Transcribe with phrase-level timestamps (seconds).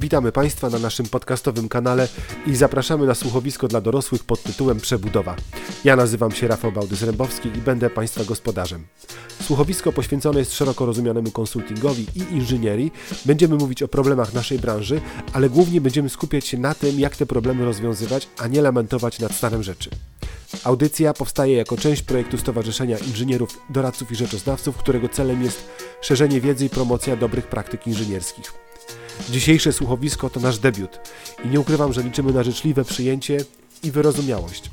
[0.00, 2.08] Witamy Państwa na naszym podcastowym kanale
[2.46, 5.36] i zapraszamy na słuchowisko dla dorosłych pod tytułem Przebudowa.
[5.84, 8.86] Ja nazywam się Rafał Bałdys-Rębowski i będę Państwa gospodarzem.
[9.42, 12.92] Słuchowisko poświęcone jest szeroko rozumianemu konsultingowi i inżynierii.
[13.24, 15.00] Będziemy mówić o problemach naszej branży,
[15.32, 19.32] ale głównie będziemy skupiać się na tym, jak te problemy rozwiązywać, a nie lamentować nad
[19.32, 19.90] stanem rzeczy.
[20.64, 25.64] Audycja powstaje jako część projektu Stowarzyszenia Inżynierów, Doradców i Rzeczoznawców, którego celem jest
[26.00, 28.52] szerzenie wiedzy i promocja dobrych praktyk inżynierskich.
[29.30, 31.00] Dzisiejsze słuchowisko to nasz debiut
[31.44, 33.38] i nie ukrywam, że liczymy na życzliwe przyjęcie
[33.82, 34.70] i wyrozumiałość.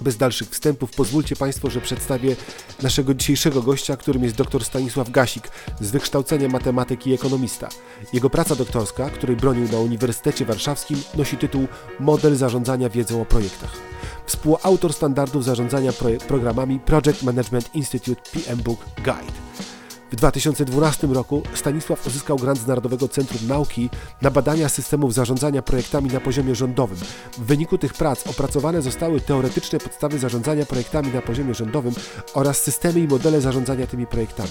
[0.00, 2.36] Bez dalszych wstępów pozwólcie Państwo, że przedstawię
[2.82, 5.48] naszego dzisiejszego gościa, którym jest dr Stanisław Gasik,
[5.80, 7.68] z wykształcenia matematyki i ekonomista.
[8.12, 11.68] Jego praca doktorska, której bronił na Uniwersytecie Warszawskim, nosi tytuł
[12.00, 13.72] Model zarządzania wiedzą o projektach.
[14.26, 15.92] Współautor standardów zarządzania
[16.28, 19.32] programami Project Management Institute PM Book Guide.
[20.12, 23.90] W 2012 roku Stanisław uzyskał grant z Narodowego Centrum Nauki
[24.22, 26.98] na badania systemów zarządzania projektami na poziomie rządowym.
[27.38, 31.94] W wyniku tych prac opracowane zostały teoretyczne podstawy zarządzania projektami na poziomie rządowym
[32.34, 34.50] oraz systemy i modele zarządzania tymi projektami.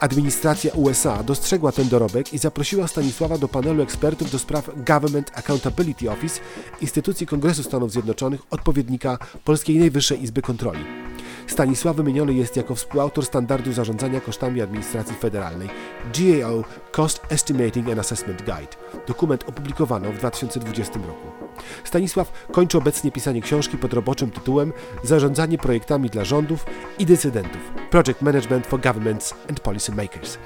[0.00, 6.10] Administracja USA dostrzegła ten dorobek i zaprosiła Stanisława do panelu ekspertów do spraw Government Accountability
[6.10, 6.40] Office,
[6.80, 10.84] instytucji Kongresu Stanów Zjednoczonych, odpowiednika Polskiej Najwyższej Izby Kontroli.
[11.46, 15.68] Stanisław wymieniony jest jako współautor standardu zarządzania kosztami administracji federalnej
[16.14, 19.02] GAO Cost Estimating and Assessment Guide.
[19.06, 21.28] Dokument opublikowano w 2020 roku.
[21.84, 24.72] Stanisław kończy obecnie pisanie książki pod roboczym tytułem
[25.02, 26.66] Zarządzanie projektami dla rządów
[26.98, 27.60] i decydentów
[27.90, 30.38] Project Management for Governments and Policy Makers.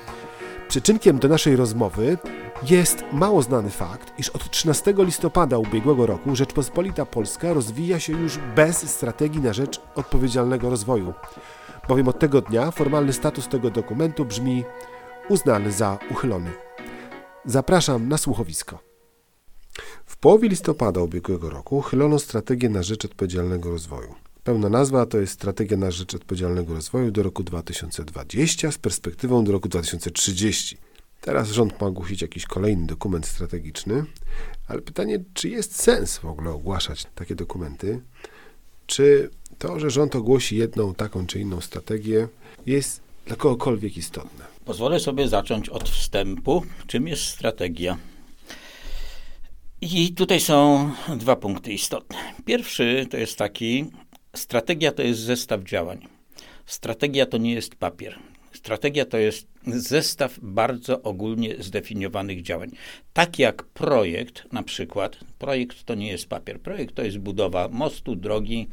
[0.71, 2.19] Przyczynkiem do naszej rozmowy
[2.71, 8.39] jest mało znany fakt, iż od 13 listopada ubiegłego roku Rzeczpospolita Polska rozwija się już
[8.57, 11.15] bez strategii na rzecz odpowiedzialnego rozwoju,
[11.89, 14.65] bowiem od tego dnia formalny status tego dokumentu brzmi
[15.29, 16.51] uznany za uchylony.
[17.45, 18.79] Zapraszam na słuchowisko.
[20.07, 24.15] W połowie listopada ubiegłego roku uchylono strategię na rzecz odpowiedzialnego rozwoju.
[24.45, 29.53] Pełna nazwa to jest Strategia na rzecz odpowiedzialnego rozwoju do roku 2020 z perspektywą do
[29.53, 30.77] roku 2030.
[31.21, 34.05] Teraz rząd ma ogłosić jakiś kolejny dokument strategiczny,
[34.69, 38.01] ale pytanie, czy jest sens w ogóle ogłaszać takie dokumenty?
[38.87, 42.29] Czy to, że rząd ogłosi jedną taką czy inną strategię,
[42.67, 44.45] jest dla kogokolwiek istotne?
[44.65, 46.63] Pozwolę sobie zacząć od wstępu.
[46.87, 47.99] Czym jest strategia?
[49.81, 52.17] I tutaj są dwa punkty istotne.
[52.45, 53.91] Pierwszy to jest taki,
[54.35, 56.07] strategia to jest zestaw działań.
[56.67, 58.19] Strategia to nie jest papier.
[58.53, 62.71] Strategia to jest zestaw bardzo ogólnie zdefiniowanych działań.
[63.13, 68.17] Tak jak projekt, na przykład, projekt to nie jest papier, projekt to jest budowa mostu,
[68.17, 68.69] drogi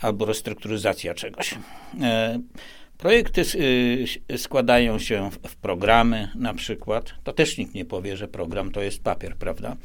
[0.00, 1.54] albo restrukturyzacja czegoś.
[2.00, 2.40] E,
[2.98, 3.42] projekty
[4.30, 7.14] y, składają się w programy, na przykład.
[7.24, 9.76] To też nikt nie powie, że program to jest papier, prawda?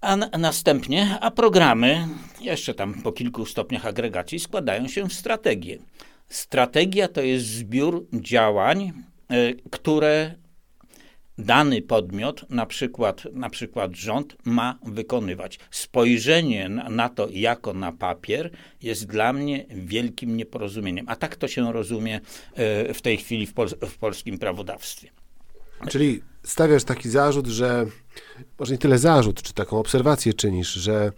[0.00, 2.08] A następnie, a programy,
[2.40, 5.78] jeszcze tam po kilku stopniach agregacji, składają się w strategię.
[6.28, 8.92] Strategia to jest zbiór działań,
[9.30, 10.34] e, które
[11.38, 15.58] dany podmiot, na przykład, na przykład rząd, ma wykonywać.
[15.70, 18.50] Spojrzenie na to jako na papier
[18.82, 21.06] jest dla mnie wielkim nieporozumieniem.
[21.08, 22.20] A tak to się rozumie
[22.54, 25.10] e, w tej chwili w, pol w polskim prawodawstwie.
[25.88, 27.86] Czyli stawiasz taki zarzut, że
[28.58, 31.12] może nie tyle zarzut, czy taką obserwację czynisz, że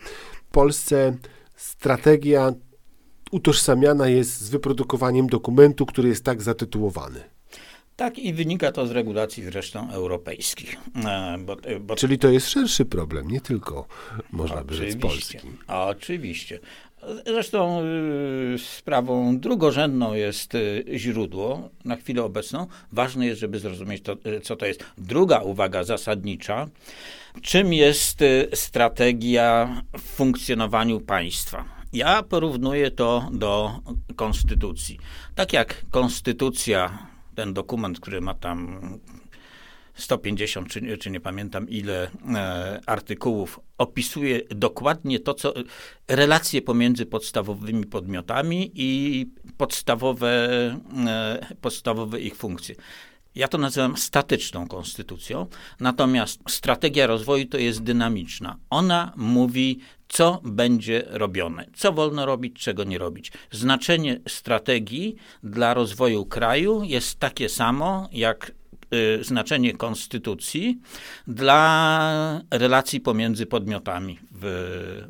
[0.49, 1.17] w Polsce
[1.57, 2.53] strategia
[3.31, 7.25] utożsamiana jest z wyprodukowaniem dokumentu, który jest tak zatytułowany.
[7.97, 10.77] Tak i wynika to z regulacji zresztą europejskich.
[11.05, 11.97] E, bo, e, bo...
[11.97, 13.87] Czyli to jest szerszy problem, nie tylko
[14.33, 15.39] można by rzec polski.
[15.69, 16.61] Oczywiście.
[17.27, 17.83] Zresztą
[18.55, 22.67] y, sprawą drugorzędną jest y, źródło na chwilę obecną.
[22.93, 24.85] Ważne jest, żeby zrozumieć, to, y, co to jest.
[24.99, 26.69] Druga uwaga zasadnicza.
[27.43, 28.19] Czym jest
[28.55, 31.65] strategia w funkcjonowaniu państwa?
[31.93, 33.81] Ja porównuję to do
[34.17, 34.99] konstytucji.
[35.35, 38.81] Tak jak konstytucja, ten dokument, który ma tam
[39.95, 45.55] 150, czy, czy nie pamiętam ile e, artykułów, opisuje dokładnie to, co
[46.09, 49.27] relacje pomiędzy podstawowymi podmiotami i
[49.57, 50.29] podstawowe,
[51.07, 52.75] e, podstawowe ich funkcje.
[53.35, 55.47] Ja to nazywam statyczną konstytucją,
[55.81, 58.57] natomiast strategia rozwoju to jest dynamiczna.
[58.71, 59.79] Ona mówi,
[60.09, 63.33] co będzie robione, co wolno robić, czego nie robić.
[63.51, 68.53] Znaczenie strategii dla rozwoju kraju jest takie samo jak
[69.23, 70.81] znaczenie konstytucji
[71.27, 74.43] dla relacji pomiędzy podmiotami w,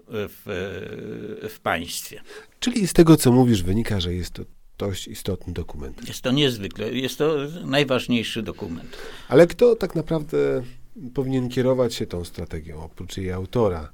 [0.08, 2.20] w, w państwie.
[2.60, 4.42] Czyli z tego, co mówisz, wynika, że jest to
[4.78, 6.08] dość istotny dokument.
[6.08, 8.96] Jest to niezwykle, jest to najważniejszy dokument.
[9.28, 10.62] Ale kto tak naprawdę
[11.14, 13.92] powinien kierować się tą strategią, oprócz jej autora?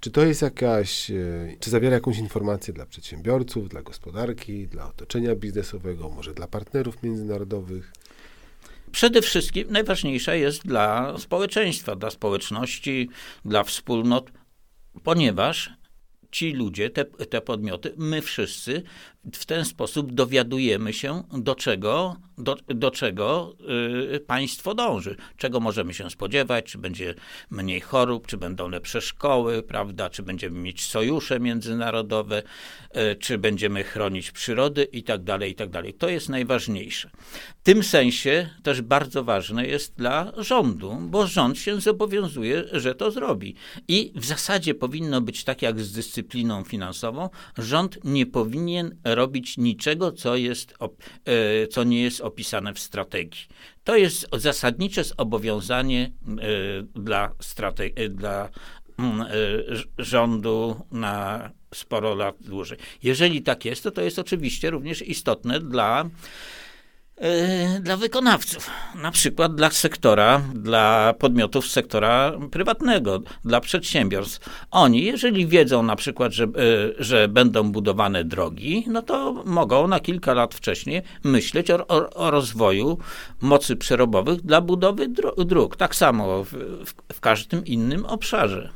[0.00, 1.14] Czy to jest jakaś, e,
[1.60, 7.92] czy zawiera jakąś informację dla przedsiębiorców, dla gospodarki, dla otoczenia biznesowego, może dla partnerów międzynarodowych?
[8.92, 13.08] Przede wszystkim najważniejsza jest dla społeczeństwa, dla społeczności,
[13.44, 14.30] dla wspólnot,
[15.02, 15.70] ponieważ
[16.30, 18.82] ci ludzie, te, te podmioty, my wszyscy
[19.34, 23.56] w ten sposób dowiadujemy się, do czego, do, do czego
[24.14, 27.14] y, państwo dąży, czego możemy się spodziewać, czy będzie
[27.50, 33.84] mniej chorób, czy będą lepsze szkoły, prawda, czy będziemy mieć sojusze międzynarodowe, y, czy będziemy
[33.84, 35.94] chronić przyrody i tak dalej, i tak dalej.
[35.94, 37.10] To jest najważniejsze.
[37.60, 43.10] W tym sensie też bardzo ważne jest dla rządu, bo rząd się zobowiązuje, że to
[43.10, 43.54] zrobi.
[43.88, 47.28] I w zasadzie powinno być tak jak z dyscypliną finansową,
[47.58, 50.74] rząd nie powinien robić niczego, co, jest,
[51.24, 53.46] e, co nie jest opisane w strategii.
[53.84, 58.50] To jest zasadnicze zobowiązanie e, dla, strategi- dla e,
[59.98, 62.78] rządu na sporo lat dłużej.
[63.02, 66.59] Jeżeli tak jest, to to jest oczywiście również istotne dla E,
[67.80, 74.66] dla wykonawców, na przykład dla sektora, dla podmiotów sektora prywatnego, dla przedsiębiorstw.
[74.70, 76.48] Oni, jeżeli wiedzą na przykład, że, e,
[76.98, 82.30] że będą budowane drogi, no to mogą na kilka lat wcześniej myśleć o, o, o
[82.30, 82.98] rozwoju
[83.40, 85.08] mocy przerobowych dla budowy
[85.46, 85.76] dróg.
[85.76, 86.52] Tak samo w,
[87.12, 88.70] w, każdym innym obszarze.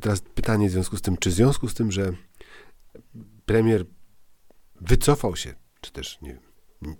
[0.00, 2.12] Teraz pytanie w związku z tym, czy w związku z tym, że
[3.44, 3.84] premier
[4.80, 6.46] wycofał się, czy też nie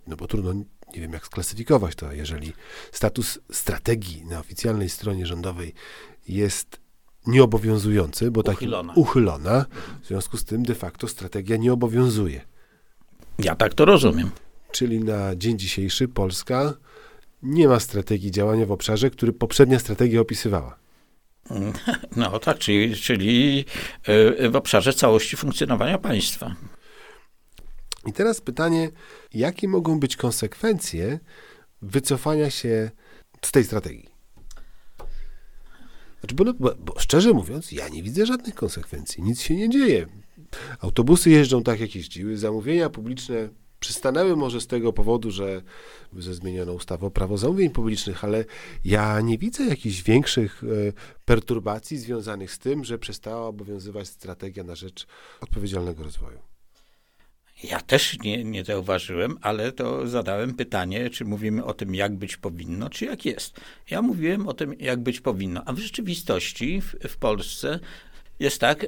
[0.06, 0.53] no bo trudno
[0.97, 2.53] nie wiem jak sklasyfikować to, jeżeli
[2.93, 5.75] status strategii na oficjalnej stronie rządowej
[6.29, 6.81] jest
[7.27, 8.93] nieobowiązujący, bo tak uchylona.
[8.97, 9.67] uchylona,
[10.03, 12.41] w związku z tym de facto strategia nie obowiązuje.
[13.39, 14.31] Ja tak to rozumiem.
[14.73, 16.75] Czyli na dzień dzisiejszy Polska
[17.43, 20.77] nie ma strategii działania w obszarze, który poprzednia strategia opisywała.
[22.17, 23.65] No tak, czyli, czyli
[24.03, 26.55] e, w obszarze całości funkcjonowania państwa.
[28.06, 28.91] I teraz pytanie,
[29.35, 31.19] jakie mogą być konsekwencje
[31.82, 32.91] wycofania się
[33.44, 34.08] z tej strategii?
[36.20, 39.23] Znaczy, bo, no, bo, bo, szczerze mówiąc, ja nie widzę żadnych konsekwencji.
[39.23, 40.06] Nic się nie dzieje.
[40.81, 43.49] Autobusy jeżdżą tak, jak jeździły, zamówienia publiczne
[43.81, 45.62] przystanęły może z tego powodu, że
[46.19, 48.44] ze zmienioną ustawą prawo zamówień publicznych, ale
[48.85, 50.93] ja nie widzę jakichś większych e,
[51.25, 55.06] perturbacji związanych z tym, że przestała obowiązywać strategia na rzecz
[55.41, 56.38] odpowiedzialnego rozwoju.
[57.62, 62.37] Ja też nie, nie zauważyłem, ale to zadałem pytanie, czy mówimy o tym, jak być
[62.37, 63.61] powinno, czy jak jest.
[63.91, 67.81] Ja mówiłem o tym, jak być powinno, a w rzeczywistości w, w Polsce
[68.41, 68.87] jest tak,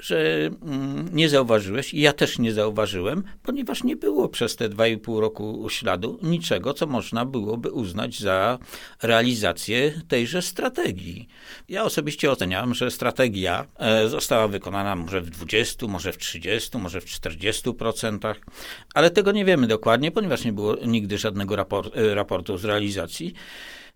[0.00, 4.86] że mm, nie zauważyłeś i ja też nie zauważyłem, ponieważ nie było przez te dwa
[4.86, 8.58] i pół roku śladu niczego, co można byłoby uznać za
[9.02, 11.28] realizację tejże strategii.
[11.68, 17.00] Ja osobiście oceniam, że strategia e, została wykonana może w 20, może w 30, może
[17.00, 18.34] w 40%,
[18.94, 23.34] ale tego nie wiemy dokładnie, ponieważ nie było nigdy żadnego raport, e, raportu z realizacji.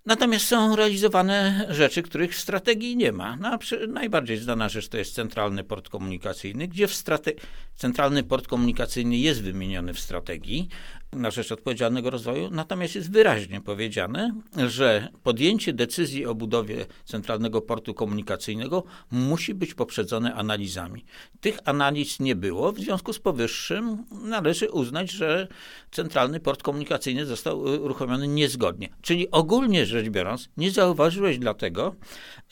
[0.06, 3.36] Natomiast są realizowane rzeczy, których w strategii nie ma.
[3.36, 3.58] No,
[3.88, 7.40] najbardziej znana rzecz to jest centralny port komunikacyjny, gdzie w strate-
[7.76, 10.68] centralny port komunikacyjny jest wymieniony w strategii,
[11.12, 14.34] na rzecz odpowiedzialnego rozwoju, natomiast jest wyraźnie powiedziane,
[14.68, 21.04] że podjęcie decyzji o budowie centralnego portu komunikacyjnego musi być poprzedzone analizami.
[21.40, 25.48] Tych analiz nie było, w związku z powyższym należy uznać, że
[25.90, 28.88] centralny port komunikacyjny został uruchomiony niezgodnie.
[29.02, 31.94] Czyli ogólnie rzecz biorąc, nie zauważyłeś dlatego,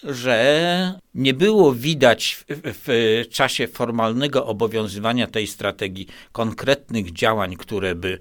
[0.02, 8.18] że nie było widać w, w, czasie formalnego obowiązywania tej strategii konkretnych działań, które by,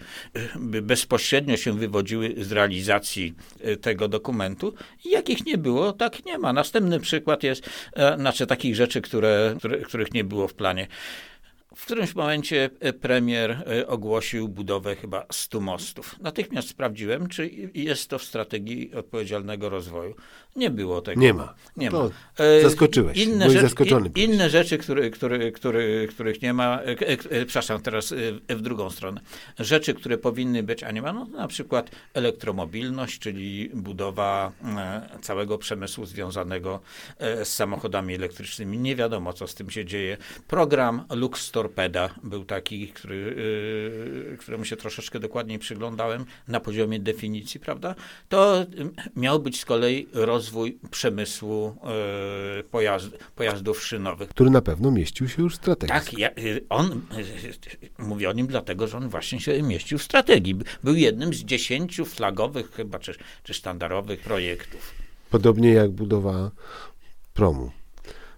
[0.81, 4.73] bezpośrednio się wywodziły z realizacji e, tego dokumentu.
[5.05, 6.53] I jakich nie było, tak nie ma.
[6.53, 10.87] Następny przykład jest, e, znaczy takich rzeczy, które, które, których nie było w planie.
[11.77, 16.19] W którymś momencie e, premier e, ogłosił budowę chyba 100 mostów.
[16.19, 20.15] Natychmiast sprawdziłem, czy jest to w strategii odpowiedzialnego rozwoju.
[20.55, 21.21] Nie było tego.
[21.21, 21.53] Nie ma.
[21.77, 22.09] Nie ma.
[22.37, 23.17] E, zaskoczyłeś.
[23.17, 27.81] Inne, rzecz, zaskoczony in, inne rzeczy, który, który, który, których nie ma, e, e, przepraszam,
[27.81, 29.21] teraz e, w drugą stronę.
[29.59, 35.57] Rzeczy, które powinny być, a nie ma, no, na przykład elektromobilność, czyli budowa e, całego
[35.57, 36.79] przemysłu związanego
[37.19, 38.77] e, z samochodami elektrycznymi.
[38.77, 40.17] Nie wiadomo, co z tym się dzieje.
[40.47, 43.35] Program Lux Torpeda był taki, który,
[44.33, 47.95] e, któremu się troszeczkę dokładniej przyglądałem na poziomie definicji, prawda?
[48.29, 48.65] To
[49.15, 51.75] miał być z kolei rozwój przemysłu
[52.71, 54.29] pojazd, pojazdów szynowych.
[54.29, 55.95] Który na pewno mieścił się już w strategii.
[55.95, 56.29] Tak, ja,
[56.69, 57.01] on,
[57.97, 60.55] mówię o nim dlatego, że on właśnie się mieścił w strategii.
[60.83, 64.93] Był jednym z dziesięciu flagowych chyba, czy, czy sztandarowych projektów.
[65.29, 66.51] Podobnie jak budowa
[67.33, 67.71] promu.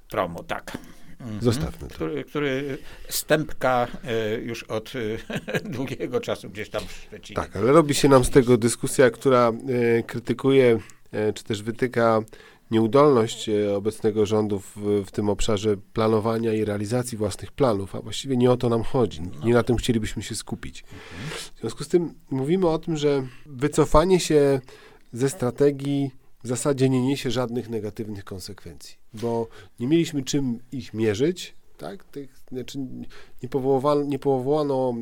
[0.10, 0.78] Promu, tak.
[1.20, 1.42] Mhm.
[1.42, 1.96] Zostawmy to.
[1.96, 2.78] Który, który
[3.10, 7.36] stępka e, już od e, długiego czasu gdzieś tam w Szczecinie.
[7.36, 9.52] Tak, ale robi się nam z tego dyskusja, która
[9.98, 10.80] e, krytykuje,
[11.36, 12.22] czy też wytyka
[12.72, 18.52] nieudolność obecnego rządu w, w, tym obszarze planowania i realizacji własnych planów, a właściwie nie
[18.52, 19.22] o to nam chodzi.
[19.44, 20.84] Nie na tym chcielibyśmy się skupić.
[21.56, 24.62] W związku z tym mówimy o tym, że wycofanie się
[25.14, 26.12] ze strategii
[26.44, 29.48] w zasadzie nie niesie żadnych negatywnych konsekwencji, bo
[29.80, 32.04] nie mieliśmy czym ich mierzyć, tak?
[32.04, 32.78] Tych, znaczy
[33.44, 34.94] nie, powołano, nie powołano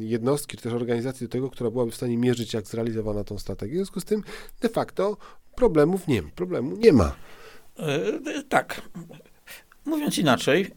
[0.00, 3.72] jednostki czy też organizacji do tego, która byłaby w stanie mierzyć, jak zrealizowana tą strategię.
[3.72, 4.22] W związku z tym
[4.60, 5.16] de facto
[5.54, 6.30] problemów nie ma.
[6.30, 7.16] Problemu nie ma.
[7.78, 8.82] Yy, tak.
[9.84, 10.68] Mówiąc inaczej, e,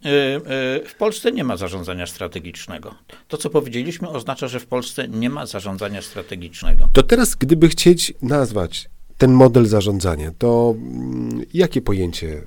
[0.86, 2.96] w Polsce nie ma zarządzania strategicznego.
[3.28, 6.90] To, co powiedzieliśmy, oznacza, że w Polsce nie ma zarządzania strategicznego.
[6.94, 8.90] To teraz, gdyby chcieć nazwać
[9.24, 12.42] ten model zarządzania, to mm, jakie pojęcie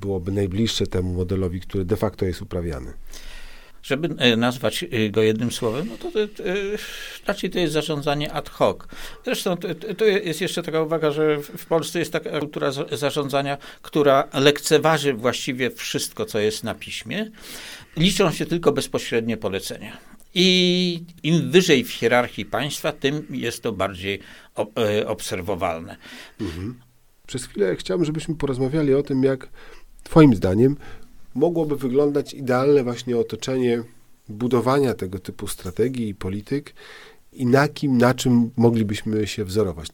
[0.00, 2.92] byłoby najbliższe temu modelowi, który de facto jest uprawiany?
[3.82, 6.42] Żeby e, nazwać e, go jednym słowem, no to, to, to
[7.26, 8.78] raczej to jest zarządzanie ad hoc.
[9.24, 9.56] Zresztą
[9.98, 15.70] to, jest jeszcze taka uwaga, że w Polsce jest taka kultura zarządzania, która lekceważy właściwie
[15.70, 17.30] wszystko, co jest na piśmie.
[17.96, 19.96] Liczą się tylko bezpośrednie polecenia.
[20.34, 24.20] I im wyżej w hierarchii państwa, tym jest to bardziej
[24.78, 25.96] e, obserwowalne.
[26.40, 26.74] Mhm.
[27.26, 29.48] Przez chwilę chciałbym, żebyśmy porozmawiali o tym, jak
[30.02, 30.76] Twoim zdaniem
[31.34, 33.82] mogłoby wyglądać idealne właśnie otoczenie
[34.28, 36.74] budowania tego typu strategii i polityk
[37.32, 39.88] i na kim, na czym moglibyśmy się wzorować.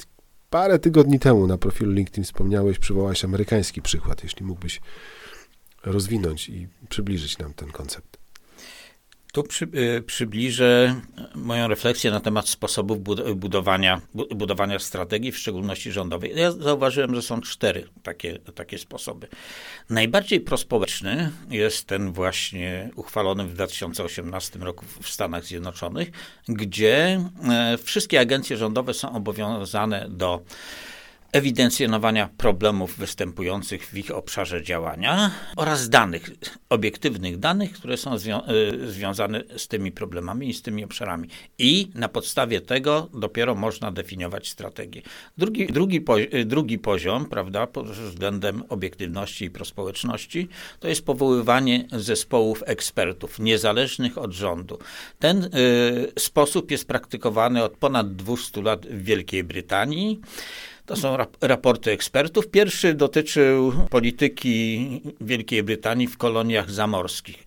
[0.50, 4.80] Parę tygodni temu na profilu LinkedIn wspomniałeś, przywołałeś amerykański przykład, jeśli mógłbyś
[5.84, 8.19] rozwinąć i przybliżyć nam ten koncept.
[9.32, 11.00] Tu przy, y, przybliżę
[11.34, 12.98] moją refleksję na temat sposobów
[13.36, 16.32] budowania, budowania strategii, w szczególności rządowej.
[16.36, 19.28] Ja zauważyłem, że są cztery takie, takie sposoby.
[19.90, 26.10] Najbardziej prospołeczny jest ten właśnie uchwalony w 2018 roku w Stanach Zjednoczonych,
[26.48, 30.42] gdzie e, wszystkie agencje rządowe są obowiązane do
[31.32, 36.30] ewidencjonowania problemów występujących w ich obszarze działania oraz danych,
[36.68, 41.28] obiektywnych danych, które są zwią y, związane z tymi problemami i z tymi obszarami.
[41.58, 45.02] I na podstawie tego dopiero można definiować strategię.
[45.38, 50.48] Drugi, drugi, po, y, drugi poziom, prawda, pod względem obiektywności i prospołeczności,
[50.80, 54.78] to jest powoływanie zespołów ekspertów, niezależnych od rządu.
[55.18, 55.50] Ten y,
[56.18, 60.20] sposób jest praktykowany od ponad 200 lat w Wielkiej Brytanii.
[60.90, 62.48] To są raporty ekspertów.
[62.48, 67.44] Pierwszy dotyczył polityki Wielkiej Brytanii w koloniach zamorskich.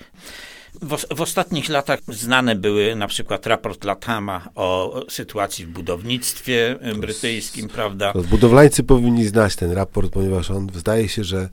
[0.82, 7.70] W, w, ostatnich latach znane były na przykład raport Latama o sytuacji w budownictwie brytyjskim,
[7.70, 8.14] prawda?
[8.30, 11.50] budowlańcy powinni znać ten raport, ponieważ on zdaje się, że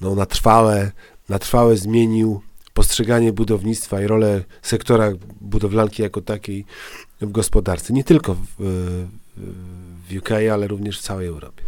[0.00, 0.90] no, na, trwałe,
[1.28, 2.42] na trwałe zmienił
[2.74, 6.64] postrzeganie budownictwa i rolę sektora budowlanki jako takiej
[7.20, 7.92] w gospodarce.
[7.92, 9.81] Nie tylko w, w
[10.18, 11.62] UK, ale również w całej Europie.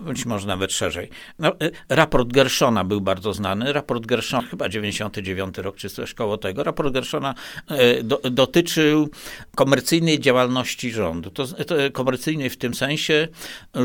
[0.00, 1.10] Być może nawet szerzej.
[1.38, 3.72] No, y, raport Gershona był bardzo znany.
[3.72, 6.64] Raport Gershona, chyba 99 rok, czy coś koło tego.
[6.64, 7.34] Raport Gershona
[7.70, 9.08] y, do, dotyczył
[9.56, 11.30] komercyjnej działalności rządu.
[11.30, 13.28] To, to komercyjnej w tym sensie,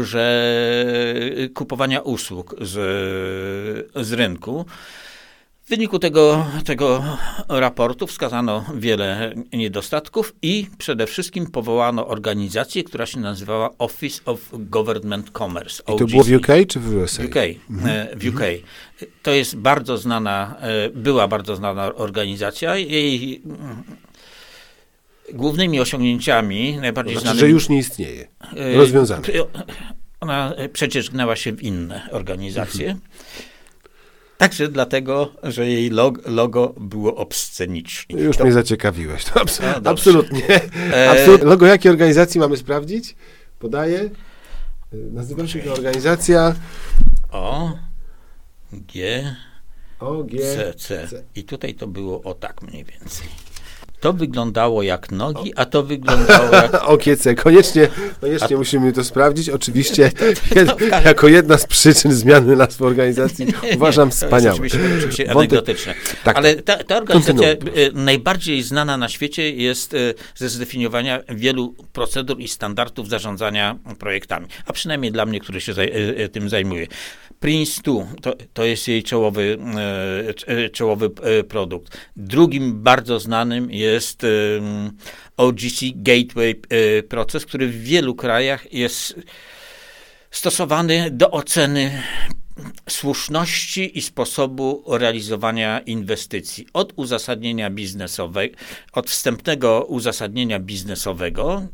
[0.03, 0.53] że
[1.53, 2.71] kupowania usług z,
[3.95, 4.65] z rynku.
[5.73, 7.03] W wyniku tego, tego
[7.49, 15.31] raportu wskazano wiele niedostatków i przede wszystkim powołano organizację, która się nazywała Office of Government
[15.37, 15.83] Commerce.
[15.83, 17.23] I to było w UK czy w USA?
[17.23, 17.35] UK.
[17.69, 18.19] Mhm.
[18.19, 18.41] W UK.
[19.23, 22.75] To jest bardzo znana, e, była bardzo znana organizacja.
[22.77, 23.83] Jej mm,
[25.33, 27.49] głównymi osiągnięciami, najbardziej to znaczy, znanymi...
[27.49, 28.27] że już nie istnieje.
[28.55, 29.27] E, Rozwiązane.
[30.19, 32.91] Ona przecież gnęła się w inne organizacje.
[32.91, 33.52] Mhm.
[34.43, 35.89] Także dlatego, że jej
[36.25, 38.19] logo, było obsceniczne.
[38.19, 38.43] Już to...
[38.43, 39.25] mnie zaciekawiłeś.
[39.25, 40.61] To abs no, absolutnie.
[40.93, 41.09] E...
[41.11, 41.47] absolutnie.
[41.47, 43.15] Logo jakiej organizacji mamy sprawdzić?
[43.59, 43.99] Podaję.
[43.99, 44.09] E,
[44.95, 46.55] nazywa się to organizacja
[47.31, 47.71] O
[48.73, 49.23] G
[49.99, 50.73] O G C,
[51.07, 51.23] C.
[51.35, 53.27] I tutaj to było o tak mniej więcej.
[54.03, 56.73] To wyglądało jak nogi, a to wyglądało jak...
[56.73, 57.87] Okiece, koniecznie,
[58.21, 59.49] koniecznie musimy to sprawdzić.
[59.49, 60.11] Oczywiście
[60.55, 60.69] jed,
[61.05, 64.53] jako jedna z przyczyn zmiany nazwy organizacji nie, uważam wspaniałe.
[64.53, 65.93] Oczywiście, oczywiście anegdotyczne.
[66.23, 67.91] Tak, Ale ta, ta organizacja kontynuuj.
[67.93, 69.97] najbardziej znana na świecie jest e,
[70.35, 74.47] ze zdefiniowania wielu procedur i standardów zarządzania projektami.
[74.65, 76.87] A przynajmniej dla mnie, który się zaj e, tym zajmuje.
[77.43, 79.57] Prince 2 to, to jest jej czołowy,
[80.47, 81.09] e, czołowy
[81.47, 81.97] produkt.
[82.15, 84.21] Drugim bardzo znanym jest
[85.37, 86.61] OGC Gateway
[87.09, 89.15] proces, który w wielu krajach jest
[90.31, 92.03] stosowany do oceny
[92.89, 96.67] słuszności i sposobu realizowania inwestycji.
[96.73, 98.55] Od uzasadnienia biznesowego,
[98.93, 101.67] od wstępnego uzasadnienia biznesowego,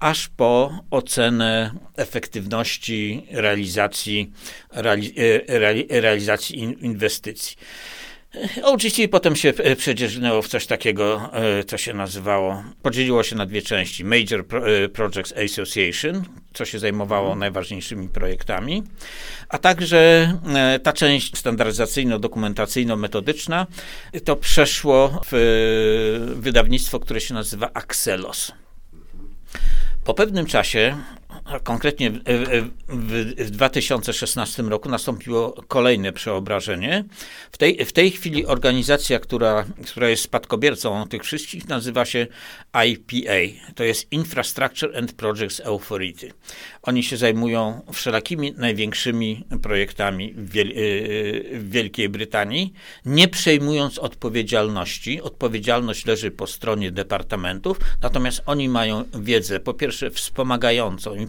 [0.00, 4.32] aż po ocenę efektywności realizacji,
[4.70, 5.14] reali,
[5.48, 7.56] reali, realizacji inwestycji.
[8.62, 13.46] OGC potem się e, przedzierzgnęło w coś takiego, e, co się nazywało, podzieliło się na
[13.46, 14.04] dwie części.
[14.04, 14.44] Major e,
[14.88, 17.38] Projects Association, co się zajmowało mhm.
[17.38, 18.82] najważniejszymi projektami,
[19.48, 20.32] a także
[20.82, 23.66] ta część standaryzacyjno-dokumentacyjno-metodyczna
[24.24, 28.52] to przeszło w wydawnictwo, które się nazywa Axelos.
[30.04, 30.96] Po pewnym czasie
[31.58, 32.20] konkretnie w,
[33.38, 37.04] w 2016 roku nastąpiło kolejne przeobrażenie.
[37.52, 42.26] W tej, w tej chwili organizacja, która, która jest spadkobiercą tych wszystkich, nazywa się
[42.86, 43.58] IPA.
[43.74, 46.32] To jest Infrastructure and Projects Authority.
[46.82, 50.72] Oni się zajmują wszelakimi największymi projektami w, Wiel
[51.52, 52.72] w Wielkiej Brytanii,
[53.04, 55.20] nie przejmując odpowiedzialności.
[55.22, 61.26] Odpowiedzialność leży po stronie departamentów, natomiast oni mają wiedzę, po pierwsze, wspomagającą i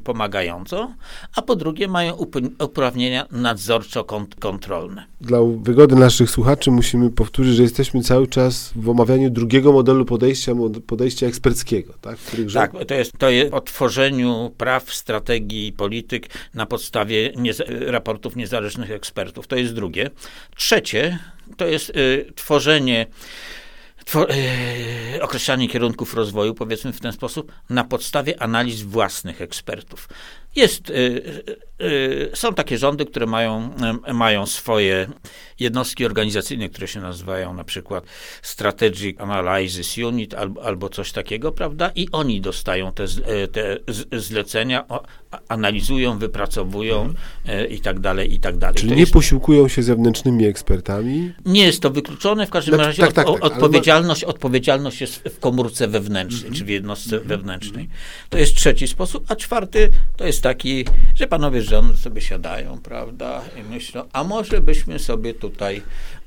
[1.36, 2.13] a po drugie mają
[2.60, 5.03] uprawnienia nadzorczo-kontrolne.
[5.22, 10.51] Dla wygody naszych słuchaczy musimy powtórzyć, że jesteśmy cały czas w omawianiu drugiego modelu podejścia,
[10.88, 11.94] podejścia eksperckiego.
[12.01, 12.18] Tak,
[12.53, 17.34] tak to, jest, to jest o tworzeniu praw, strategii i polityk na podstawie
[17.68, 19.48] raportów niezależnych ekspertów.
[19.48, 20.10] To jest drugie.
[20.56, 21.20] Trzecie
[21.58, 23.06] to jest y, tworzenie
[25.22, 30.08] określanie kierunków rozwoju, powiedzmy w ten sposób, na podstawie analiz własnych ekspertów.
[30.55, 33.70] Jest, y, y, y, są takie rządy, które mają,
[34.13, 35.08] mają swoje
[35.60, 38.03] jednostki organizacyjne, które się nazywają na przykład
[38.41, 41.91] Strategic Analysis Unit albo, albo coś takiego, prawda?
[41.96, 43.08] I oni dostają te,
[43.51, 43.77] te
[44.12, 44.86] zlecenia,
[45.48, 47.70] analizują, wypracowują mhm.
[47.70, 48.75] i tak dalej, i tak dalej.
[48.75, 51.34] Czyli to nie jest, posiłkują się zewnętrznymi ekspertami?
[51.45, 55.39] Nie jest to wykluczone, w każdym znaczy, razie tak, tak, tak, odpowiedzialność, odpowiedzialność jest w
[55.39, 56.56] komórce wewnętrznej, mhm.
[56.56, 57.28] czy w jednostce mhm.
[57.28, 57.89] wewnętrznej.
[58.30, 63.41] To jest trzeci sposób, a czwarty to jest taki, że panowie żoną sobie siadają, prawda,
[63.60, 65.82] i myślą, a może byśmy sobie tutaj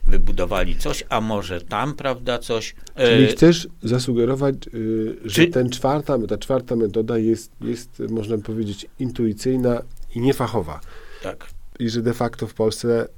[0.07, 2.75] wybudowali coś, a może tam, prawda, coś.
[2.97, 5.51] Czyli e, chcesz zasugerować, y, że Czy...
[5.51, 9.83] ten czwarta, ta czwarta metoda jest, jest, można powiedzieć, intuicyjna
[10.15, 10.81] i niefachowa.
[11.23, 11.47] Tak.
[11.79, 13.09] I że de facto w Polsce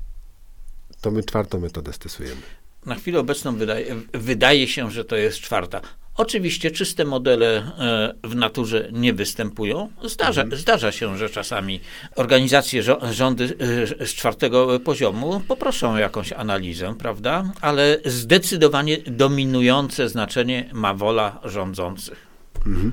[1.00, 2.40] to my czwartą metodę stosujemy.
[2.86, 5.80] Na chwilę obecną wydaje, wydaje się, że to jest czwarta.
[6.16, 9.88] Oczywiście czyste modele e, w naturze nie występują.
[10.04, 10.60] Zdarza, mhm.
[10.60, 11.80] zdarza się, że czasami
[12.16, 13.56] organizacje, rządy
[14.00, 17.52] e, z czwartego poziomu poproszą o jakąś analizę, prawda?
[17.60, 22.26] Ale zdecydowanie dominujące znaczenie ma wola rządzących.
[22.66, 22.92] Mhm.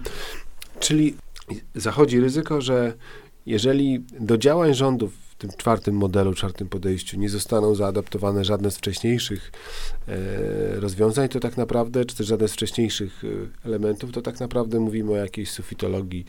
[0.80, 1.16] Czyli
[1.76, 2.94] zachodzi ryzyko, że
[3.46, 9.52] jeżeli do działań rządów tym czwartym modelu, czwartym podejściu nie zostaną zaadaptowane żadne z wcześniejszych
[10.08, 14.80] e, rozwiązań, to tak naprawdę, czy też żadne z wcześniejszych e, elementów, to tak naprawdę
[14.80, 16.26] mówimy o jakiejś sufitologii.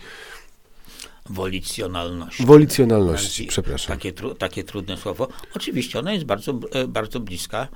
[1.31, 2.47] Wolicjonalności.
[2.47, 3.97] Wolicjonalności, przepraszam.
[3.97, 5.29] Takie, takie trudne słowo.
[5.55, 7.69] Oczywiście ona jest bardzo, e, bardzo bliska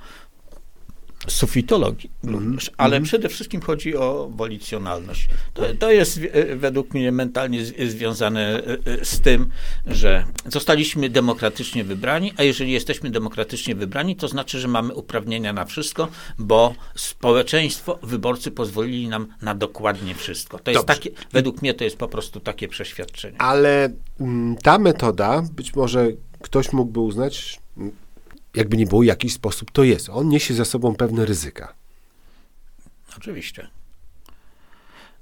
[1.27, 2.69] sufitologii mm -hmm.
[2.77, 3.07] ale mm -hmm.
[3.07, 5.29] przede wszystkim chodzi o wolicjonalność.
[5.53, 9.49] To, to jest e, według mnie mentalnie z, związane e, e, z tym,
[9.85, 15.65] że zostaliśmy demokratycznie wybrani, a jeżeli jesteśmy demokratycznie wybrani, to znaczy, że mamy uprawnienia na
[15.65, 20.59] wszystko, bo społeczeństwo, wyborcy pozwolili nam na dokładnie wszystko.
[20.59, 23.41] To jest takie, według mnie to jest po prostu takie przeświadczenie.
[23.41, 26.07] Ale mm, ta metoda, być może
[26.41, 27.59] ktoś mógłby uznać,
[28.55, 30.09] jakby nie było, jakiś sposób to jest.
[30.09, 31.73] On niesie za sobą pewne ryzyka.
[33.17, 33.67] Oczywiście.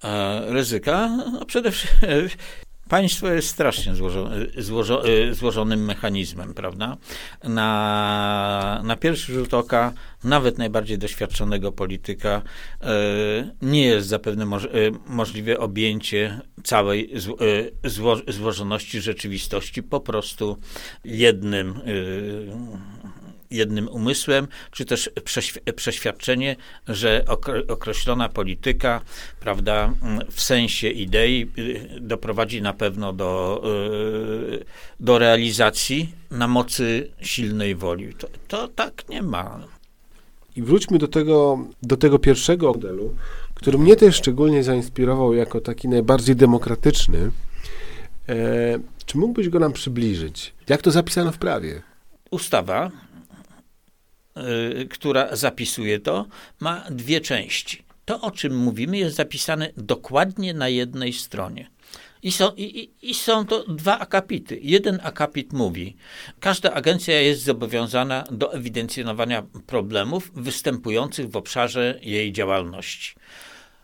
[0.03, 1.07] E, ryzyka?
[1.07, 2.09] No przede wszystkim
[2.89, 6.97] Państwo jest strasznie złożo, złożo, złożonym mechanizmem, prawda?
[7.43, 12.41] Na, na pierwszy rzut oka nawet najbardziej doświadczonego polityka
[12.81, 12.87] e,
[13.61, 14.69] nie jest zapewne moż, e,
[15.07, 17.11] możliwe objęcie całej
[17.83, 20.57] e, zło, złożoności rzeczywistości po prostu
[21.03, 21.79] jednym
[23.51, 25.09] jednym umysłem, czy też
[25.75, 26.55] przeświadczenie,
[26.87, 27.25] że
[27.67, 29.01] określona polityka,
[29.39, 29.93] prawda,
[30.31, 33.61] w sensie idei y, doprowadzi na pewno do,
[34.53, 34.65] y,
[34.99, 38.13] do realizacji na mocy silnej woli.
[38.13, 39.59] To, to tak nie ma.
[40.55, 43.15] I wróćmy do tego, do tego pierwszego modelu,
[43.53, 47.31] który mnie też szczególnie zainspirował jako taki najbardziej demokratyczny.
[48.29, 50.53] E, czy mógłbyś go nam przybliżyć?
[50.69, 51.81] Jak to zapisano w prawie?
[52.31, 52.91] Ustawa
[54.89, 56.25] która zapisuje to,
[56.59, 57.83] ma dwie części.
[58.05, 61.69] To, o czym mówimy, jest zapisane dokładnie na jednej stronie.
[62.23, 64.59] I są, i, I są to dwa akapity.
[64.61, 65.95] Jeden akapit mówi,
[66.39, 73.15] każda agencja jest zobowiązana do ewidencjonowania problemów występujących w obszarze jej działalności.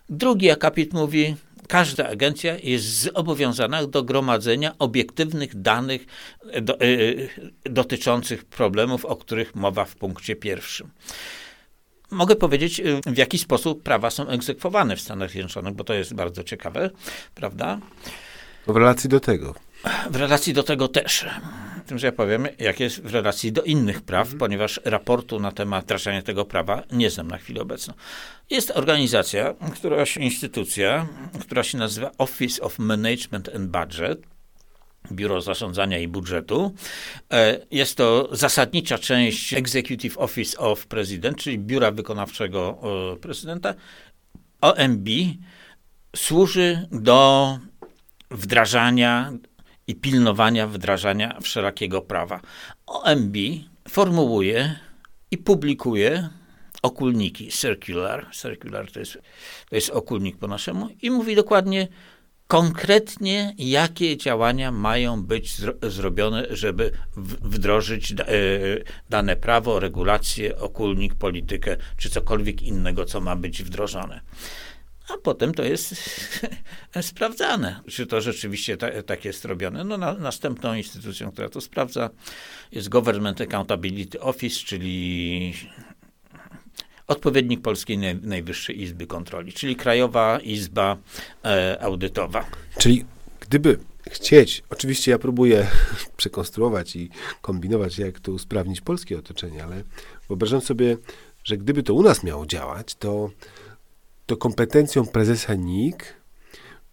[0.09, 1.35] Drugi akapit mówi,
[1.67, 6.05] każda agencja jest zobowiązana do gromadzenia obiektywnych danych
[6.61, 7.29] do, y,
[7.63, 10.89] dotyczących problemów, o których mowa w punkcie pierwszym.
[12.11, 16.43] Mogę powiedzieć, w jaki sposób prawa są egzekwowane w Stanach Zjednoczonych, bo to jest bardzo
[16.43, 16.89] ciekawe,
[17.35, 17.79] prawda?
[18.67, 19.55] W relacji do tego.
[20.09, 21.25] W relacji do tego też.
[21.85, 24.39] Tym, że ja powiem, jak jest w relacji do innych praw, mhm.
[24.39, 27.93] ponieważ raportu na temat wdrażania tego prawa nie znam na chwilę obecną.
[28.49, 31.07] Jest organizacja, któraś instytucja,
[31.41, 34.33] która się nazywa Office of Management and Budget.
[35.11, 36.73] Biuro Zarządzania i Budżetu.
[37.31, 42.79] E, jest to zasadnicza część Executive Office of President, czyli Biura Wykonawczego
[43.13, 43.73] e, Prezydenta.
[44.61, 45.09] OMB
[46.15, 47.59] służy do
[48.31, 49.33] wdrażania
[49.87, 52.39] i pilnowania wdrażania wszelakiego prawa.
[52.85, 53.35] OMB
[53.89, 54.75] formułuje
[55.31, 56.29] i publikuje
[56.81, 59.13] okulniki, circular, circular to jest,
[59.69, 61.87] to jest okulnik po naszemu, i mówi dokładnie,
[62.47, 66.91] konkretnie, jakie działania mają być zro zrobione, żeby
[67.41, 68.29] wdrożyć da, e,
[69.09, 74.21] dane prawo, regulacje, okulnik, politykę, czy cokolwiek innego, co ma być wdrożone
[75.09, 75.95] a potem to jest
[77.01, 79.83] sprawdzane, czy to rzeczywiście ta, tak jest robione.
[79.83, 82.09] No, na, następną instytucją, która to sprawdza,
[82.71, 85.53] jest Government Accountability Office, czyli
[87.07, 90.97] odpowiednik Polskiej Najwyższej Izby Kontroli, czyli Krajowa Izba
[91.45, 92.45] e, Audytowa.
[92.77, 93.05] Czyli
[93.39, 93.79] gdyby
[94.11, 95.67] chcieć, oczywiście ja próbuję
[96.17, 97.09] przekonstruować i
[97.41, 99.83] kombinować, jak to usprawnić polskie otoczenie, ale
[100.27, 100.97] wyobrażam sobie,
[101.43, 103.29] że gdyby to u nas miało działać, to
[104.25, 106.23] to kompetencją prezesa NIK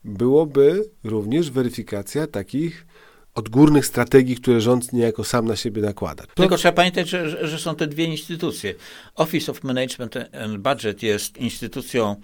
[0.04, 2.86] byłoby również weryfikacja takich
[3.34, 6.24] odgórnych strategii, które rząd niejako sam na siebie nakłada.
[6.34, 8.74] Tylko trzeba pamiętać, że, że są te dwie instytucje.
[9.14, 12.16] Office of Management and Budget jest instytucją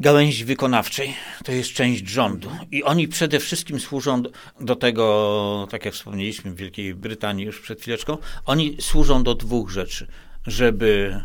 [0.00, 2.50] gałęzi wykonawczej, to jest część rządu.
[2.70, 4.22] I oni przede wszystkim służą
[4.60, 9.70] do tego, tak jak wspomnieliśmy w Wielkiej Brytanii już przed chwileczką, oni służą do dwóch
[9.70, 10.06] rzeczy.
[10.46, 11.20] Żeby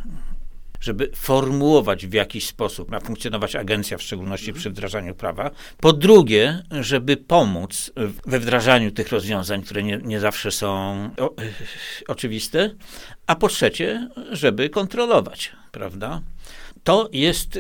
[0.80, 5.52] żeby formułować w jakiś sposób, ma funkcjonować agencja, w szczególności przy wdrażaniu prawa.
[5.78, 7.92] Po drugie, żeby pomóc
[8.26, 10.70] we wdrażaniu tych rozwiązań, które nie, nie zawsze są
[11.18, 11.36] o,
[12.08, 12.76] oczywiste.
[13.28, 16.22] A po trzecie, żeby kontrolować, prawda?
[16.84, 17.60] To jest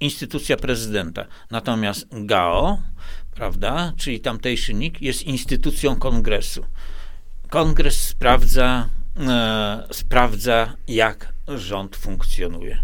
[0.00, 1.26] instytucja prezydenta.
[1.50, 2.78] Natomiast GAO,
[3.34, 6.66] prawda, czyli tamtejszy NIK, jest instytucją kongresu.
[7.50, 12.78] Kongres sprawdza, e, sprawdza jak rząd funkcjonuje.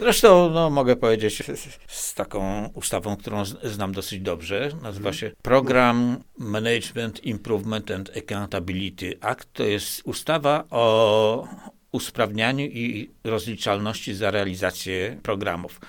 [0.00, 1.42] Zresztą no, mogę powiedzieć
[1.88, 4.70] z taką ustawą, którą znam dosyć dobrze.
[4.82, 9.52] Nazywa się Program Management Improvement and Accountability Act.
[9.52, 11.48] To jest ustawa o
[11.92, 15.80] usprawnianiu i rozliczalności za realizację programów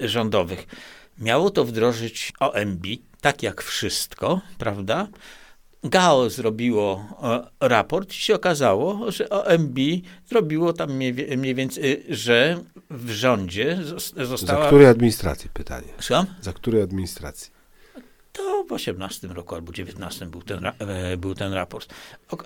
[0.00, 0.66] rządowych.
[1.18, 2.86] Miało to wdrożyć OMB,
[3.20, 5.08] tak jak wszystko, prawda?
[5.84, 7.04] GAO zrobiło
[7.60, 9.78] e, raport i się okazało, że OMB
[10.28, 12.58] zrobiło tam mniej, więcej, że
[12.90, 13.78] w rządzie
[14.16, 14.62] została...
[14.62, 15.88] Za której administracji pytanie?
[16.00, 16.26] Słucham?
[16.40, 17.52] Za której administracji?
[18.32, 21.94] To w 18 roku albo 19 był ten, e, był ten raport.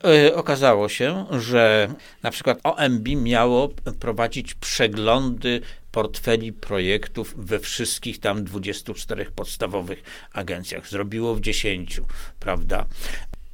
[0.05, 1.89] E, okazało się, że
[2.23, 3.69] na przykład OMB miało
[4.01, 5.61] prowadzić przeglądy
[5.97, 10.89] portfeli projektów we wszystkich tam 24 podstawowych agencjach.
[10.89, 12.01] Zrobiło w 10,
[12.41, 12.87] prawda?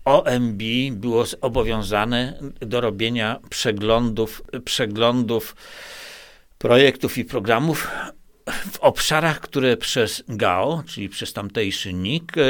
[0.05, 5.57] OMB było zobowiązane do robienia przeglądów, przeglądów
[6.59, 7.89] projektów i programów
[8.73, 12.43] w obszarach, które przez GAO, czyli przez tamtejszy NIK, e,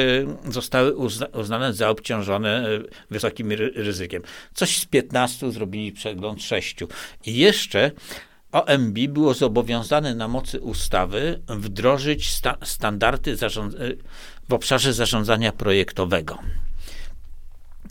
[0.52, 4.22] zostały uzna uznane za obciążone e, wysokim ryzykiem.
[4.55, 6.76] Coś z 15 zrobili przegląd 6.
[7.26, 7.90] I jeszcze
[8.53, 13.37] OMB było zobowiązane na mocy ustawy wdrożyć sta standardy
[14.49, 16.38] w obszarze zarządzania projektowego.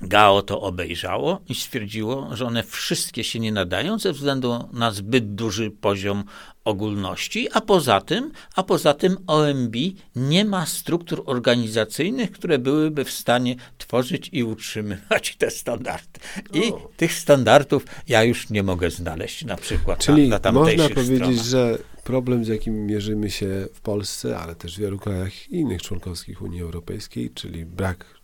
[0.02, 5.36] GAO to obejrzało i stwierdziło, że one wszystkie się nie nadają ze względu na zbyt
[5.36, 6.24] duży poziom
[6.66, 9.76] ogólności, a poza tym, a poza tym OMB
[10.16, 16.20] nie ma struktur organizacyjnych, które byłyby w stanie tworzyć i utrzymywać te standardy.
[16.54, 16.90] I o.
[16.98, 21.46] tych standardów ja już nie mogę znaleźć na przykład Czyli na, na można powiedzieć, stronach.
[21.46, 26.42] że problem, z jakim mierzymy się w Polsce, ale też w wielu krajach innych członkowskich
[26.42, 28.21] Unii Europejskiej, czyli brak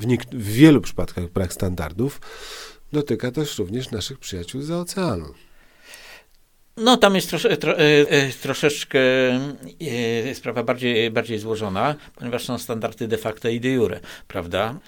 [0.00, 2.20] w, w wielu przypadkach brak standardów
[2.92, 5.34] dotyka też również naszych przyjaciół za oceanu.
[6.76, 7.74] No, tam jest trosze, tro,
[8.42, 8.98] troszeczkę
[10.34, 14.78] sprawa bardziej, bardziej złożona, ponieważ są standardy de facto i de jure, prawda?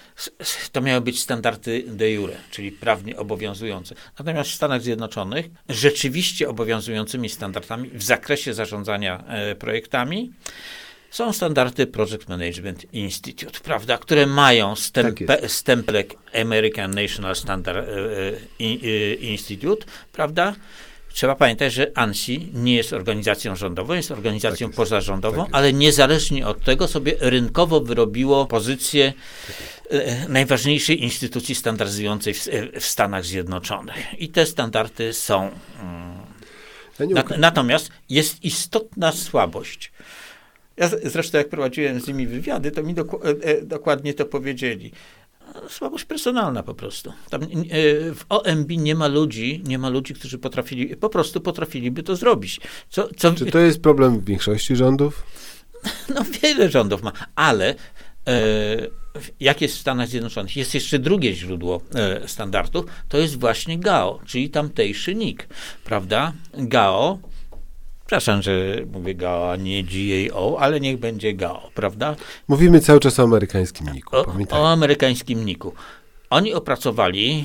[0.73, 3.95] To miały być standardy de jure, czyli prawnie obowiązujące.
[4.19, 9.25] Natomiast w Stanach Zjednoczonych rzeczywiście obowiązującymi standardami w zakresie zarządzania
[9.59, 10.33] projektami
[11.11, 17.87] są standardy Project Management Institute, prawda, które mają stempe, tak stemplek American National Standard
[19.21, 20.55] Institute, prawda?
[21.13, 25.73] Trzeba pamiętać, że ANSI nie jest organizacją rządową, jest organizacją tak jest, pozarządową, tak ale
[25.73, 29.13] niezależnie od tego sobie rynkowo wyrobiło pozycję
[29.91, 32.49] e, najważniejszej instytucji standaryzującej w,
[32.81, 33.97] w, Stanach Zjednoczonych.
[34.19, 35.51] I te standardy są.
[35.81, 36.19] Mm,
[37.39, 39.93] natomiast jest istotna słabość.
[40.79, 44.93] Ja zresztą jak prowadziłem z nimi wywiady, to mi doku, e, e, dokładnie to powiedzieli
[45.69, 47.13] słabość personalna po prostu.
[47.31, 47.47] Tam, e,
[48.15, 52.61] w OMB nie ma ludzi, nie ma ludzi, którzy potrafili, po prostu potrafiliby to zrobić.
[52.91, 53.33] Co, co...
[53.33, 55.23] Czy to jest problem w większości rządów?
[56.15, 57.75] No wiele rządów ma, ale
[58.29, 58.37] e,
[59.41, 64.21] jak jest w Stanach Zjednoczonych, jest jeszcze drugie źródło e, standardów, to jest właśnie GAO,
[64.27, 65.49] czyli tamtejszy NIK,
[65.85, 66.33] prawda?
[66.55, 67.19] GAO
[68.09, 68.53] Przepraszam, że
[68.93, 72.17] mówię GAO, a nie GAO, ale niech będzie GAO, prawda?
[72.49, 74.17] Mówimy cały czas o amerykańskim NIK-u.
[74.17, 75.75] O, o amerykańskim NIK-u.
[76.31, 77.45] Oni opracowali,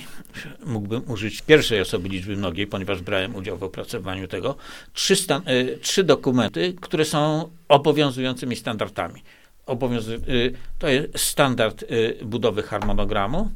[0.66, 4.56] mógłbym użyć pierwszej osoby liczby mnogiej, ponieważ brałem udział w opracowaniu tego,
[4.94, 9.22] trzy, stan, y, trzy dokumenty, które są obowiązującymi standardami.
[9.66, 13.50] Obowiązu, y, to jest standard y, budowy harmonogramu,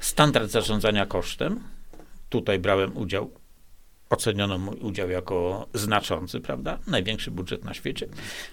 [0.00, 1.60] standard zarządzania kosztem.
[2.28, 3.30] Tutaj brałem udział
[4.10, 6.78] oceniono mój udział jako znaczący, prawda?
[6.86, 8.06] Największy budżet na świecie,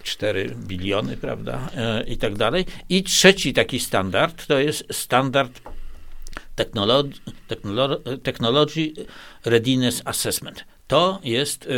[0.03, 1.69] 4 biliony, prawda?
[1.75, 2.65] E, I tak dalej.
[2.89, 5.61] I trzeci taki standard to jest standard
[8.23, 8.93] Technology,
[9.45, 10.65] Readiness Assessment.
[10.87, 11.69] To jest e,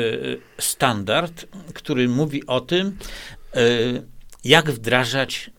[0.61, 2.97] standard, który mówi o tym,
[3.55, 3.59] e,
[4.43, 5.51] jak wdrażać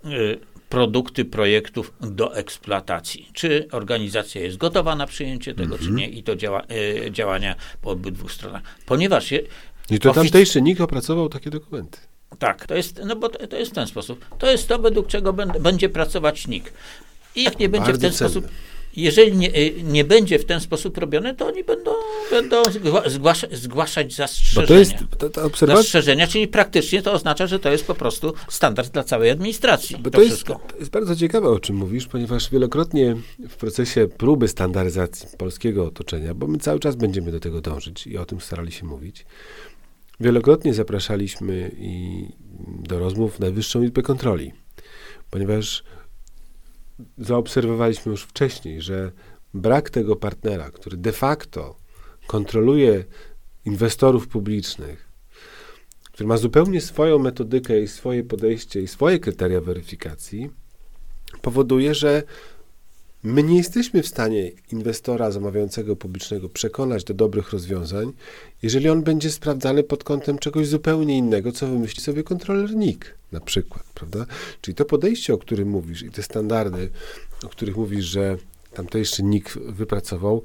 [0.68, 3.30] produkty projektów do eksploatacji.
[3.32, 5.96] Czy organizacja jest gotowa na przyjęcie tego, czy mhm.
[5.96, 6.62] nie i to działa,
[7.06, 8.62] e, działania po obydwu stronach.
[8.86, 9.40] Ponieważ je,
[9.90, 11.98] I to tamtejszy NIK opracował takie dokumenty.
[12.38, 14.24] Tak, to jest, no bo to, to jest w ten sposób.
[14.38, 16.72] To jest to, według czego będzie pracować NIK.
[17.36, 18.30] I jak nie będzie Bardzo w ten cenne.
[18.30, 18.50] sposób
[19.02, 21.90] jeżeli nie, y, nie będzie w ten sposób robione, to oni będą,
[22.30, 22.62] będą
[23.06, 24.66] zgłasza, zgłaszać zastrzeżenia.
[24.66, 25.82] to jest, to, to obserwacja...
[25.82, 29.96] Zastrzeżenia, czyli praktycznie to oznacza, że to jest po prostu standard dla całej administracji.
[29.96, 30.44] Bo to, to jest,
[30.80, 33.16] jest, bardzo ciekawe, o czym mówisz, ponieważ wielokrotnie
[33.48, 38.18] w procesie próby standaryzacji polskiego otoczenia, bo my cały czas będziemy do tego dążyć i
[38.18, 39.26] o tym starali się mówić,
[40.20, 42.24] wielokrotnie zapraszaliśmy i
[42.82, 44.52] do rozmów Najwyższą Izbę Kontroli,
[45.30, 45.84] ponieważ
[47.18, 49.12] zaobserwowaliśmy już wcześniej, że
[49.54, 51.76] brak tego partnera, który de facto
[52.26, 53.04] kontroluje
[53.64, 55.08] inwestorów publicznych,
[56.02, 60.50] który ma zupełnie swoją metodykę i swoje podejście i swoje kryteria weryfikacji,
[61.42, 62.22] powoduje, że
[63.22, 68.12] My nie jesteśmy w stanie inwestora zamawiającego publicznego przekonać do dobrych rozwiązań,
[68.62, 73.40] jeżeli on będzie sprawdzany pod kątem czegoś zupełnie innego, co wymyśli sobie kontroler NIK na
[73.40, 74.26] przykład, prawda?
[74.60, 76.90] Czyli to podejście, o którym mówisz i te standardy,
[77.44, 78.36] o których mówisz, że
[78.74, 80.42] tamtejszy NIK wypracował,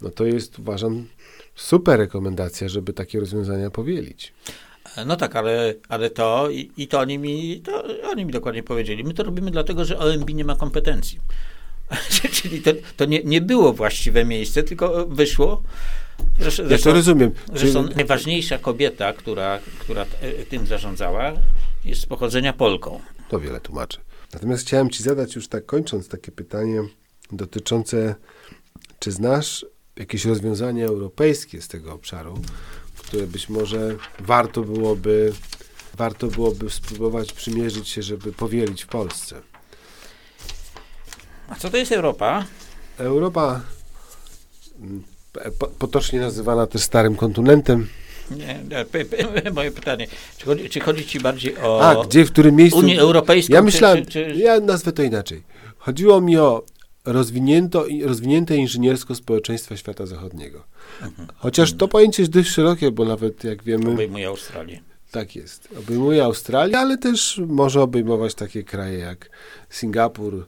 [0.00, 1.06] no to jest, uważam,
[1.54, 4.32] super rekomendacja, żeby takie rozwiązania powielić.
[5.06, 9.04] No tak, ale, ale to i, i to, oni mi, to oni mi dokładnie powiedzieli.
[9.04, 11.20] My to robimy dlatego, że OMB nie ma kompetencji.
[12.42, 15.62] Czyli to, to nie, nie było właściwe miejsce, tylko wyszło.
[16.38, 17.30] Zresztą, ja to rozumiem.
[17.54, 17.96] Zresztą Czyli...
[17.96, 20.06] najważniejsza kobieta, która, która
[20.48, 21.32] tym zarządzała,
[21.84, 23.00] jest z pochodzenia Polką.
[23.28, 23.98] To wiele tłumaczy.
[24.32, 26.82] Natomiast chciałem Ci zadać już tak kończąc takie pytanie
[27.32, 28.14] dotyczące,
[28.98, 29.66] czy znasz
[29.96, 32.38] jakieś rozwiązania europejskie z tego obszaru,
[32.96, 35.32] które być może warto byłoby,
[35.96, 39.42] warto byłoby spróbować przymierzyć się, żeby powielić w Polsce?
[41.48, 42.44] A co to jest Europa?
[42.98, 43.60] Europa,
[44.80, 45.02] mm,
[45.78, 47.88] potocznie nazywana też Starym Kontynentem.
[48.30, 48.60] Nie,
[49.44, 50.06] nie moje pytanie,
[50.38, 52.78] czy chodzi, czy chodzi, ci bardziej o A, gdzie, w którym miejscu?
[52.78, 53.54] Unię Europejską?
[53.54, 54.34] Ja myślałem, czy, czy...
[54.36, 55.42] ja nazwę to inaczej.
[55.78, 56.64] Chodziło mi o
[58.04, 60.64] rozwinięte inżyniersko społeczeństwa świata zachodniego.
[61.02, 61.28] Mhm.
[61.36, 63.90] Chociaż to pojęcie jest dość szerokie, bo nawet jak wiemy...
[63.90, 64.80] Obejmuje Australię.
[65.10, 65.68] Tak jest.
[65.78, 69.30] Obejmuje Australię, ale też może obejmować takie kraje jak
[69.70, 70.46] Singapur,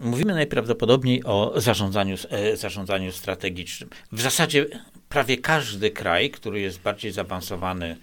[0.00, 3.90] Mówimy najprawdopodobniej o zarządzaniu, e, zarządzaniu strategicznym.
[4.12, 4.66] W zasadzie
[5.08, 7.96] prawie każdy kraj, który jest bardziej zaawansowany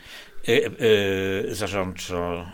[0.48, 2.46] e, e, zarządczo,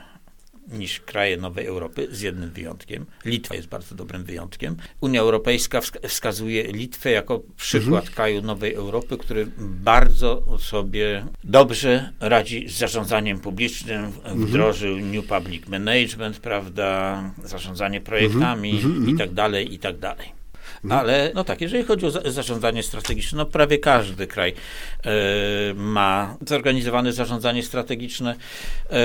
[0.71, 3.05] niż kraje Nowej Europy, z jednym wyjątkiem.
[3.25, 4.75] Litwa jest bardzo dobrym wyjątkiem.
[5.01, 8.15] Unia Europejska wskazuje Litwę jako przykład mhm.
[8.15, 14.45] kraju Nowej Europy, który bardzo sobie dobrze radzi z zarządzaniem publicznym, mhm.
[14.45, 18.91] wdrożył New Public Management, prawda, zarządzanie projektami mhm.
[18.91, 19.15] mhm.
[19.15, 20.39] i tak dalej, i tak dalej.
[20.83, 20.99] Mhm.
[20.99, 25.11] Ale no tak, jeżeli chodzi o za zarządzanie strategiczne, no prawie każdy kraj e,
[25.73, 28.35] ma zorganizowane zarządzanie strategiczne.
[28.89, 28.95] E,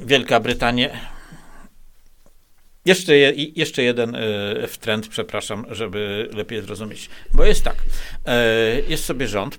[0.00, 0.90] Wielka Brytania
[2.84, 7.10] jeszcze, je, jeszcze jeden y, trend, przepraszam, żeby lepiej zrozumieć.
[7.34, 9.54] Bo jest tak, y, jest sobie rząd,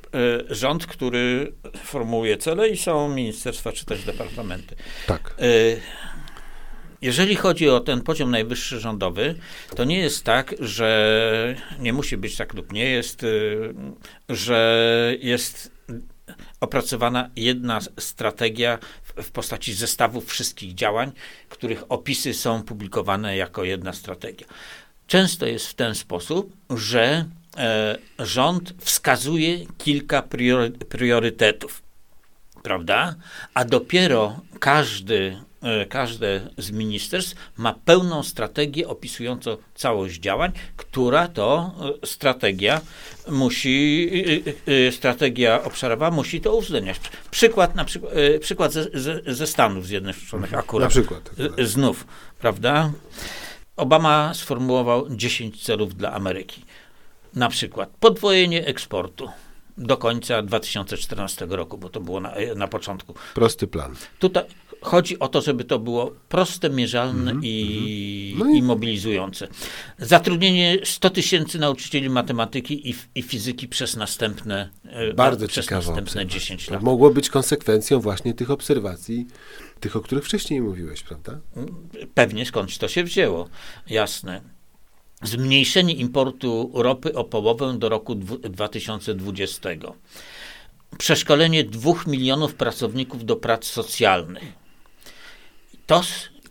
[0.50, 4.76] y, rząd, który formułuje cele i są ministerstwa czy też departamenty.
[5.08, 5.36] Tak.
[7.02, 9.36] Jeżeli chodzi o ten poziom najwyższy rządowy,
[9.76, 13.74] to nie jest tak, że nie musi być tak lub nie jest, y,
[14.30, 15.72] że jest
[16.60, 21.12] opracowana jedna strategia w postaci zestawu wszystkich działań,
[21.50, 24.48] których opisy są publikowane jako jedna strategia.
[25.08, 27.26] Często jest w ten sposób, że
[27.58, 30.24] e, rząd wskazuje kilka
[30.90, 31.82] priorytetów,
[32.64, 33.16] prawda?
[33.54, 35.38] A dopiero każdy
[35.90, 41.72] każde z ministerstw ma pełną strategię opisującą całość działań, która to
[42.04, 42.82] e, strategia
[43.30, 44.10] musi,
[44.68, 47.00] e, strategia obszarowa musi to uwzględniać.
[47.32, 48.88] Przykład, na przykład, przykład ze,
[49.28, 50.86] ze, Stanów Zjednoczonych akurat.
[50.86, 51.30] Na przykład.
[51.64, 52.08] Znów,
[52.40, 52.92] prawda?
[53.76, 56.66] Obama sformułował 10 celów dla Ameryki.
[57.36, 59.30] Na przykład podwojenie eksportu
[59.78, 63.16] do końca 2014 roku, bo to było na, na początku.
[63.34, 63.96] Prosty plan.
[64.20, 64.44] Tutaj
[64.82, 68.58] chodzi o to, żeby to było proste, mierzalne mm -hmm, i, no i...
[68.58, 69.48] i, mobilizujące.
[70.00, 76.70] Zatrudnienie 100 tysięcy nauczycieli matematyki i, i, fizyki przez następne, e, Bardzo przez następne 10
[76.70, 76.84] lat.
[76.84, 79.28] Mogło być konsekwencją właśnie tych obserwacji,
[79.80, 81.40] tych, o których wcześniej mówiłeś, prawda?
[82.14, 83.50] Pewnie skądś to się wzięło,
[83.90, 84.42] jasne
[85.24, 89.70] zmniejszenie importu ropy o połowę do roku 2020.
[90.98, 94.61] Przeszkolenie dwóch milionów pracowników do prac socjalnych.
[95.92, 96.02] To,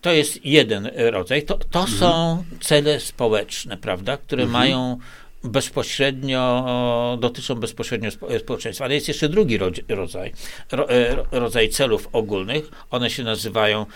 [0.00, 1.42] to jest jeden rodzaj.
[1.42, 1.98] To, to mhm.
[1.98, 4.62] są cele społeczne, prawda, które mhm.
[4.62, 4.98] mają
[5.44, 8.85] bezpośrednio, dotyczą bezpośrednio społeczeństwa.
[8.85, 10.33] Ale jest jeszcze drugi rodzaj,
[10.72, 12.70] e, rodzaj celów ogólnych.
[12.90, 13.87] One się nazywają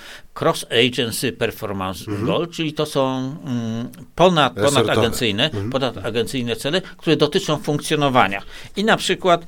[0.40, 2.26] Cross Agency Performance mhm.
[2.26, 5.70] Goal, czyli to są mm, ponad, ponadagencyjne, mhm.
[5.70, 8.42] ponadagencyjne cele, które dotyczą funkcjonowania.
[8.76, 9.46] I na przykład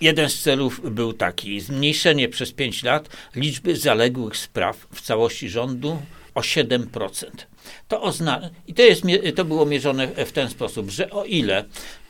[0.00, 6.02] Jeden z celów był taki: zmniejszenie przez 5 lat liczby zaległych spraw w całości rządu
[6.34, 7.46] o 7%.
[7.88, 9.02] To ozna- I to, jest,
[9.36, 11.64] to było mierzone w ten sposób, że o ile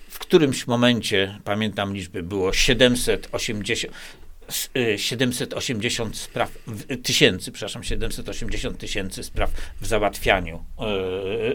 [0.08, 3.94] w którymś momencie, pamiętam liczby, było 780,
[4.96, 6.58] 780 spraw,
[7.02, 10.64] tysięcy, przepraszam, 780 tysięcy spraw w załatwianiu,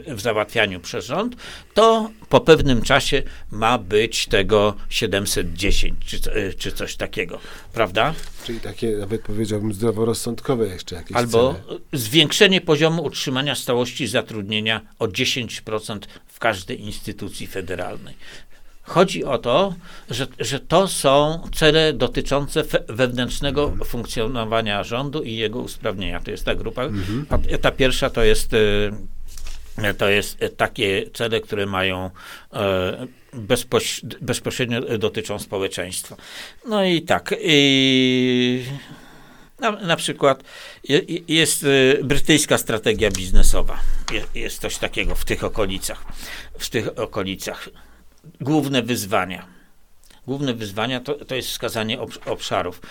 [0.08, 1.36] e, w załatwianiu przez rząd,
[1.74, 6.20] to po pewnym czasie ma być tego 710 czy,
[6.58, 7.40] czy coś takiego,
[7.74, 8.14] prawda?
[8.46, 11.80] Czyli takie, nawet powiedziałbym, zdroworozsądkowe jeszcze jakieś Albo cele.
[11.94, 18.16] zwiększenie poziomu utrzymania stałości zatrudnienia o 10% w każdej instytucji federalnej.
[18.90, 19.76] Chodzi o to,
[20.10, 23.90] że, że to są cele dotyczące wewnętrznego mhm.
[23.90, 26.20] funkcjonowania rządu i jego usprawnienia.
[26.20, 26.84] To jest ta grupa.
[26.84, 27.26] Mhm.
[27.62, 28.92] Ta pierwsza to jest y,
[29.98, 32.10] to jest takie cele, które mają
[32.54, 33.08] e,
[34.22, 36.16] bezpośrednio dotyczą społeczeństwa.
[36.66, 37.36] No i tak.
[37.42, 38.64] I
[39.60, 40.44] na, na przykład
[41.28, 41.66] jest
[42.04, 43.80] brytyjska strategia biznesowa.
[44.36, 46.06] Jest coś takiego w tych okolicach.
[46.60, 47.70] W tych okolicach
[48.42, 49.46] główne wyzwania.
[50.28, 52.82] Główne wyzwania to, to jest wskazanie obszarów.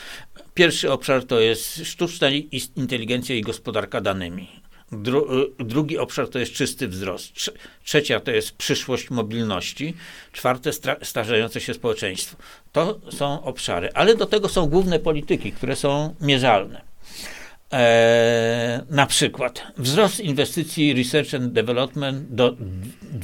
[0.54, 2.28] Pierwszy obszar to jest sztuczna
[2.76, 4.48] inteligencja i gospodarka danymi.
[4.92, 7.32] Dru, y, drugi obszar to jest czysty wzrost.
[7.84, 9.94] Trzecia to jest przyszłość mobilności.
[10.32, 10.70] Czwarte
[11.02, 12.36] starzejące się społeczeństwo.
[12.72, 16.87] To są obszary, ale do tego są główne polityki, które są mierzalne.
[17.72, 22.56] E, na przykład wzrost inwestycji research and development do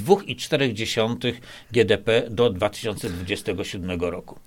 [0.07, 1.35] 2,4
[1.73, 4.39] GDP do 2027 roku.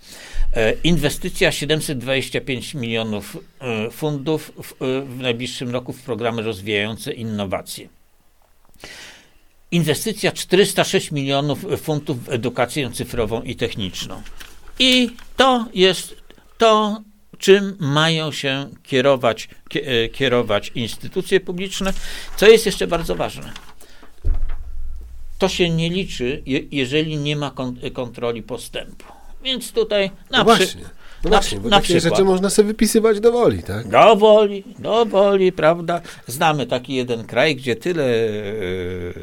[0.53, 7.89] E, inwestycja 725 milionów e, fundów w, e, w najbliższym roku w programy rozwijające innowacje.
[9.71, 14.21] Inwestycja 406 milionów funtów w edukację cyfrową i techniczną.
[14.79, 16.15] I to jest
[16.57, 17.01] to
[17.37, 21.93] czym mają się kierować, e, kierować instytucje publiczne,
[22.37, 23.51] co jest jeszcze bardzo ważne.
[25.37, 27.51] To się nie liczy, jeżeli nie ma
[27.93, 29.05] kontroli postępu.
[29.43, 30.77] Więc tutaj na, no przy,
[31.23, 32.03] No na, właśnie, bo na takie przykład.
[32.13, 33.87] rzeczy można sobie wypisywać do woli, tak?
[33.87, 36.01] Do woli, do woli, prawda?
[36.27, 39.13] Znamy taki jeden kraj, gdzie tyle e,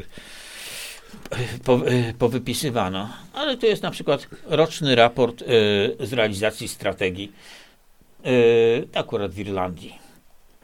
[1.63, 5.45] po, e, powypisywano, ale to jest na przykład roczny raport e,
[6.07, 7.31] z realizacji strategii,
[8.25, 9.95] e, akurat w Irlandii.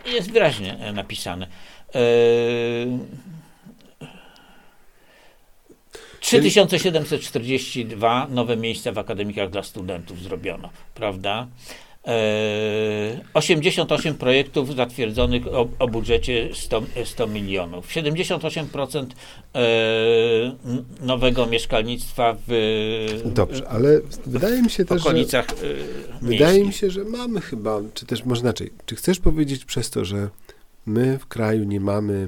[0.05, 1.47] Jest wyraźnie e, napisane.
[1.95, 1.99] E,
[6.19, 11.47] 3742 nowe miejsca w akademikach dla studentów zrobiono, prawda?
[12.07, 17.87] E, 88 projektów zatwierdzonych o, o budżecie 100, 100 milionów.
[17.87, 19.05] 78%
[19.55, 19.61] e,
[21.01, 25.09] nowego mieszkalnictwa w Dobrze, ale wydaje mi się też, że...
[25.09, 25.55] okolicach e,
[26.21, 30.05] Wydaje mi się, że mamy chyba, czy też może inaczej, czy chcesz powiedzieć przez to,
[30.05, 30.29] że
[30.85, 32.27] my w kraju nie mamy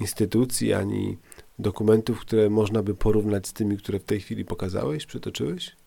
[0.00, 1.16] instytucji ani
[1.58, 5.79] dokumentów, które można by porównać z tymi, które w tej chwili pokazałeś, przytoczyłeś?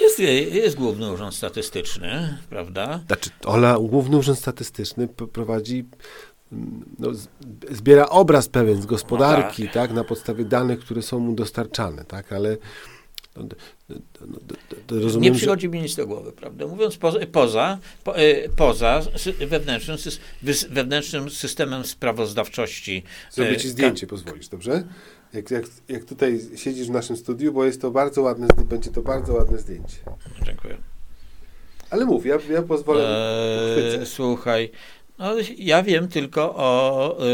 [0.00, 0.18] Jest,
[0.54, 3.00] jest Główny Urząd Statystyczny, prawda?
[3.06, 5.84] Znaczy, Ola, Główny Urząd Statystyczny prowadzi,
[6.52, 7.08] mm, no,
[7.70, 9.92] zbiera obraz pewien z gospodarki, No tak.
[9.92, 12.56] na podstawie danych, które są mu dostarczane, tak, ale
[13.36, 13.44] no,
[14.20, 14.38] no,
[14.90, 15.38] rozumiem, Nie że...
[15.38, 16.66] przychodzi mi nic do głowy, prawda?
[16.66, 19.02] Mówiąc poza, poza, po, e, poza
[19.48, 19.96] wewnętrznym,
[20.70, 23.02] wewnętrznym systemem sprawozdawczości.
[23.30, 24.84] Zrobię e, ci ka- zdjęcie, pozwolisz, dobrze?
[25.36, 29.02] Jak, jak, jak tutaj siedzisz w naszym studiu, bo jest to bardzo ładne, będzie to
[29.02, 29.96] bardzo ładne zdjęcie.
[30.42, 30.76] Dziękuję.
[31.90, 33.04] Ale mów, ja, ja pozwolę.
[33.08, 34.06] E, chwycę.
[34.06, 34.70] słuchaj,
[35.18, 37.24] no, ja wiem tylko o e,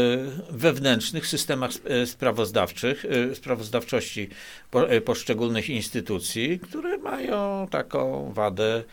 [0.49, 4.29] wewnętrznych systemach e, sprawozdawczych, e, sprawozdawczości
[4.71, 8.83] po, poszczególnych instytucji, które mają taką wadę,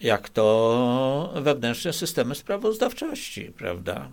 [0.00, 4.08] jak to wewnętrzne systemy sprawozdawczości, prawda?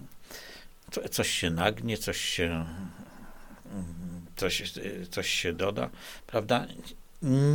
[0.91, 2.65] Co- Coś się nagnie, coś się,
[4.35, 4.73] coś,
[5.11, 5.89] coś się doda,
[6.27, 6.67] prawda?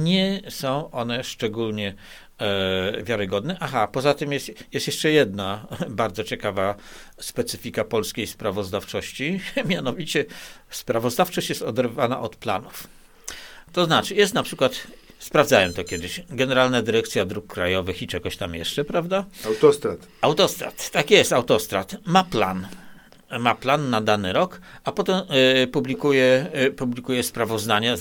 [0.02, 1.94] Nie są one szczególnie
[2.38, 3.56] e, wiarygodne.
[3.60, 6.74] Aha, poza tym jest, jest jeszcze jedna bardzo ciekawa
[7.20, 10.24] specyfika polskiej sprawozdawczości, mianowicie
[10.70, 12.86] sprawozdawczość jest oderwana od planów.
[13.72, 14.86] To znaczy, jest na przykład,
[15.18, 19.24] sprawdzałem to kiedyś, Generalna Dyrekcja Dróg Krajowych i czegoś tam jeszcze, prawda?
[19.44, 19.98] Autostrad.
[20.20, 21.96] Autostrad, tak jest, autostrad.
[22.04, 22.68] Ma plan.
[23.38, 27.96] Ma plan na dany rok, a potem e, publikuje, e, publikuje sprawozdania,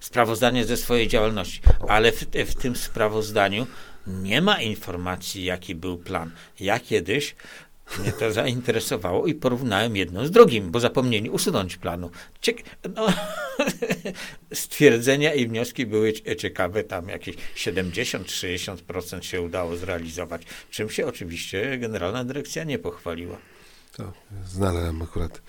[0.00, 1.60] sprawozdanie ze swojej działalności.
[1.88, 3.66] Ale w, w tym sprawozdaniu
[4.06, 6.30] nie ma informacji, jaki był plan.
[6.60, 7.36] Ja kiedyś
[7.98, 12.10] mnie to zainteresowało i porównałem jedno z drugim, bo zapomnieli usunąć planu.
[12.42, 12.62] Ciek-
[12.94, 13.06] no,
[14.52, 21.78] stwierdzenia i wnioski były cie- ciekawe, tam jakieś 70-60% się udało zrealizować, czym się oczywiście
[21.78, 23.36] Generalna Dyrekcja nie pochwaliła.
[23.96, 24.12] To
[24.46, 25.42] znalazłem akurat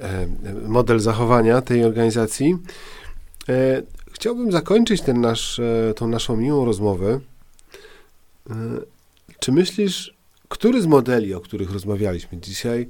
[0.00, 0.26] e,
[0.66, 2.56] model zachowania tej organizacji.
[3.48, 7.20] E, chciałbym zakończyć ten nasz, e, tą naszą miłą rozmowę.
[9.40, 10.14] Czy myślisz,
[10.48, 12.88] który z modeli, o których rozmawialiśmy dzisiaj,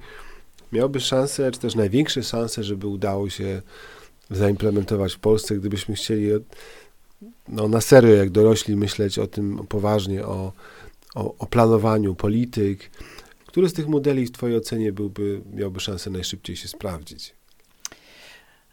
[0.72, 3.62] miałby szansę, czy też największe szanse, żeby udało się
[4.30, 6.28] zaimplementować w Polsce, gdybyśmy chcieli
[7.48, 10.52] no, na serio, jak dorośli, myśleć o tym poważnie, o,
[11.14, 12.90] o, o planowaniu polityk,
[13.50, 17.34] który z tych modeli w Twojej ocenie byłby, miałby szansę najszybciej się sprawdzić?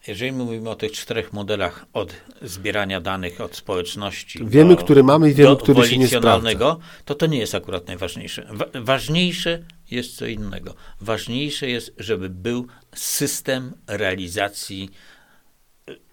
[0.06, 4.38] Jeżeli mówimy o tych czterech modelach od zbierania danych od społeczności.
[4.44, 7.86] Wiemy, do, który mamy i wiemy, który się nie wolicjonalnego, to to nie jest akurat
[7.86, 8.48] najważniejsze.
[8.52, 10.74] Wa- ważniejsze jest co innego.
[11.00, 14.90] Ważniejsze jest, żeby był system realizacji,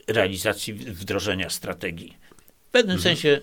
[0.07, 2.17] realizacji wdrożenia strategii.
[2.67, 3.39] W pewnym sensie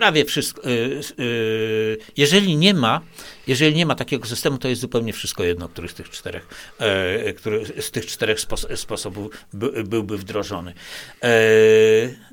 [0.00, 0.68] prawie wszystko.
[0.70, 3.00] y, y, Jeżeli nie ma,
[3.46, 6.46] jeżeli nie ma takiego systemu, to jest zupełnie wszystko jedno, który z tych czterech,
[6.78, 10.74] e, który z tych czterech spos- sposobów by, byłby wdrożony.
[11.22, 11.30] E,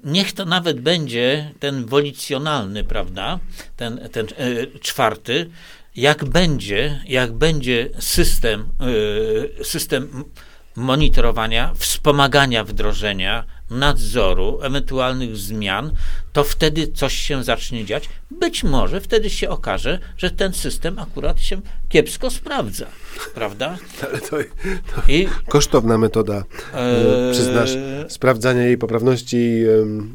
[0.03, 3.39] Niech to nawet będzie ten wolicjonalny, prawda?
[3.77, 5.49] Ten, ten e, czwarty.
[5.95, 8.69] Jak będzie, jak będzie system,
[9.59, 10.23] e, system
[10.75, 15.91] monitorowania, wspomagania wdrożenia, nadzoru, ewentualnych zmian,
[16.33, 18.09] to wtedy coś się zacznie dziać.
[18.31, 22.85] Być może wtedy się okaże, że ten system akurat się kiepsko sprawdza,
[23.33, 23.77] prawda?
[24.09, 24.37] Ale to,
[25.07, 26.43] I kosztowna metoda,
[26.73, 27.71] e, e, przyznasz,
[28.07, 29.65] sprawdzania jej poprawności i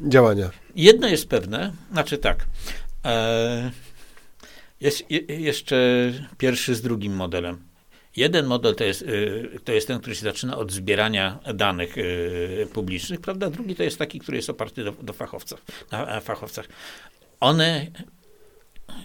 [0.08, 0.50] działania.
[0.76, 2.46] Jedno jest pewne, znaczy tak.
[3.04, 3.70] E,
[4.80, 7.71] jest je, jeszcze pierwszy z drugim modelem.
[8.16, 12.68] Jeden model to jest, y, to jest ten, który się zaczyna od zbierania danych y,
[12.72, 13.50] publicznych, prawda?
[13.50, 16.68] Drugi to jest taki, który jest oparty do, do fachowców, na fachowcach.
[17.40, 17.86] One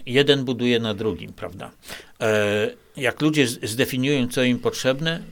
[0.06, 1.70] jeden buduje na drugim, prawda?
[2.20, 5.22] E, jak ludzie zdefiniują, co im potrzebne,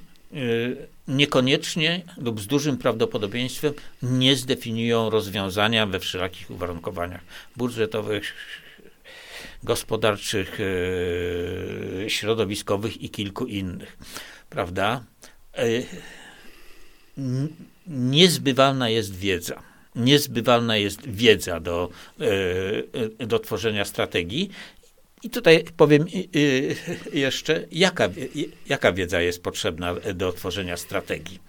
[1.09, 3.73] niekoniecznie lub z dużym prawdopodobieństwem
[4.03, 7.21] nie zdefiniują rozwiązania we wszelakich uwarunkowaniach
[7.57, 8.35] budżetowych,
[9.67, 10.59] gospodarczych,
[12.09, 13.99] środowiskowych i kilku innych.
[14.51, 15.05] Prawda?
[17.87, 19.63] Niezbywalna jest wiedza
[19.97, 21.91] niezbywalna jest wiedza do,
[23.21, 24.51] e, do tworzenia strategii.
[25.23, 26.07] I tutaj powiem
[27.13, 28.09] jeszcze, jaka,
[28.67, 31.41] jaka wiedza jest potrzebna do tworzenia strategii.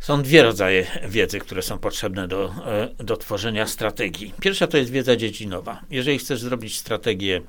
[0.00, 4.34] Są dwie rodzaje wiedzy, które są potrzebne do, e, do tworzenia strategii.
[4.40, 5.80] Pierwsza to jest wiedza dziedzinowa.
[5.90, 7.42] Jeżeli chcesz zrobić strategię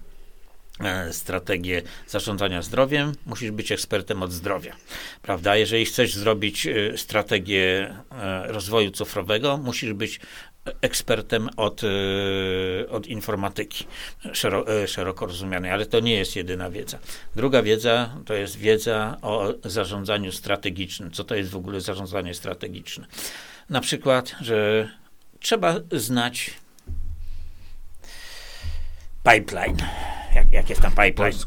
[0.83, 4.75] E, strategię zarządzania zdrowiem, musisz być ekspertem od zdrowia,
[5.21, 5.55] prawda?
[5.55, 7.95] Jeżeli chcesz zrobić e, strategię
[8.45, 10.19] rozwoju cyfrowego, musisz być
[10.81, 11.81] ekspertem od,
[12.89, 13.85] od informatyki,
[14.87, 16.99] szeroko rozumianej, ale to nie jest jedyna wiedza.
[17.35, 21.11] Druga wiedza to jest wiedza o zarządzaniu strategicznym.
[21.11, 23.07] Co to jest w ogóle zarządzanie strategiczne?
[23.69, 24.89] Na przykład, że
[25.39, 26.53] trzeba znać
[29.23, 29.77] pipeline
[30.35, 31.37] jak, jak jest tam pipeline.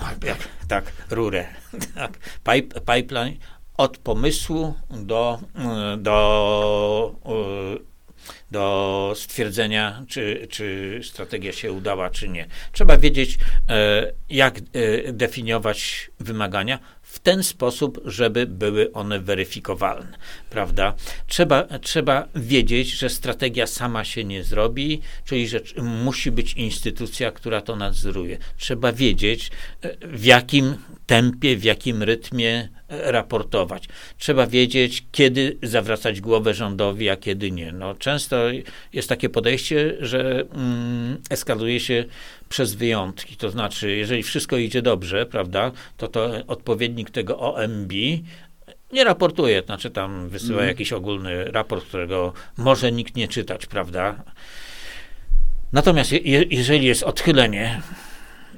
[0.24, 1.46] Jak, tak, rurę.
[1.94, 3.36] Tak, pipe, pipeline
[3.76, 5.38] od pomysłu do,
[5.98, 7.14] do,
[8.54, 12.46] do stwierdzenia, czy, czy strategia się udała, czy nie.
[12.72, 13.38] Trzeba wiedzieć,
[13.68, 16.78] e, jak e, definiować wymagania,
[17.14, 20.18] w ten sposób, żeby były one weryfikowalne,
[20.50, 20.94] prawda?
[21.26, 27.60] Trzeba, trzeba wiedzieć, że strategia sama się nie zrobi, czyli że musi być instytucja, która
[27.60, 28.38] to nadzoruje.
[28.56, 29.50] Trzeba wiedzieć,
[29.82, 30.74] e, w jakim
[31.06, 33.88] tempie, w jakim rytmie e, raportować.
[34.18, 37.72] Trzeba wiedzieć, kiedy zawracać głowę rządowi, a kiedy nie.
[37.72, 38.36] No, często
[38.92, 42.04] jest takie podejście, że mm, eskaluje się
[42.48, 43.36] przez wyjątki.
[43.36, 47.92] To znaczy, jeżeli wszystko idzie dobrze, prawda, to to odpowiednik tego OMB
[48.92, 50.68] nie raportuje, znaczy tam wysyła mm.
[50.68, 54.22] jakiś ogólny raport, którego może nikt nie czytać, prawda.
[55.72, 57.82] Natomiast je, jeżeli jest odchylenie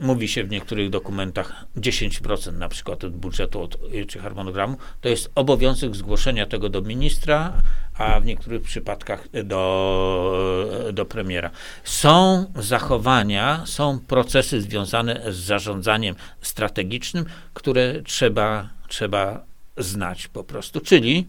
[0.00, 3.78] mówi się w niektórych dokumentach 10% na przykład od budżetu od,
[4.08, 7.52] czy harmonogramu, to jest obowiązek zgłoszenia tego do ministra,
[7.98, 11.50] a w niektórych przypadkach do, do premiera.
[11.84, 17.24] Są zachowania, są procesy związane z zarządzaniem strategicznym,
[17.54, 19.44] które trzeba, trzeba
[19.76, 20.80] znać po prostu.
[20.80, 21.26] Czyli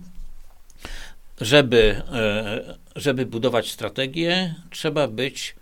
[1.42, 5.56] żeby, e, żeby budować strategię, trzeba być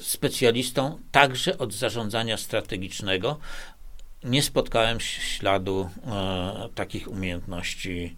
[0.00, 3.38] specjalistą także od zarządzania strategicznego.
[4.24, 8.16] Nie spotkałem śladu e, takich umiejętności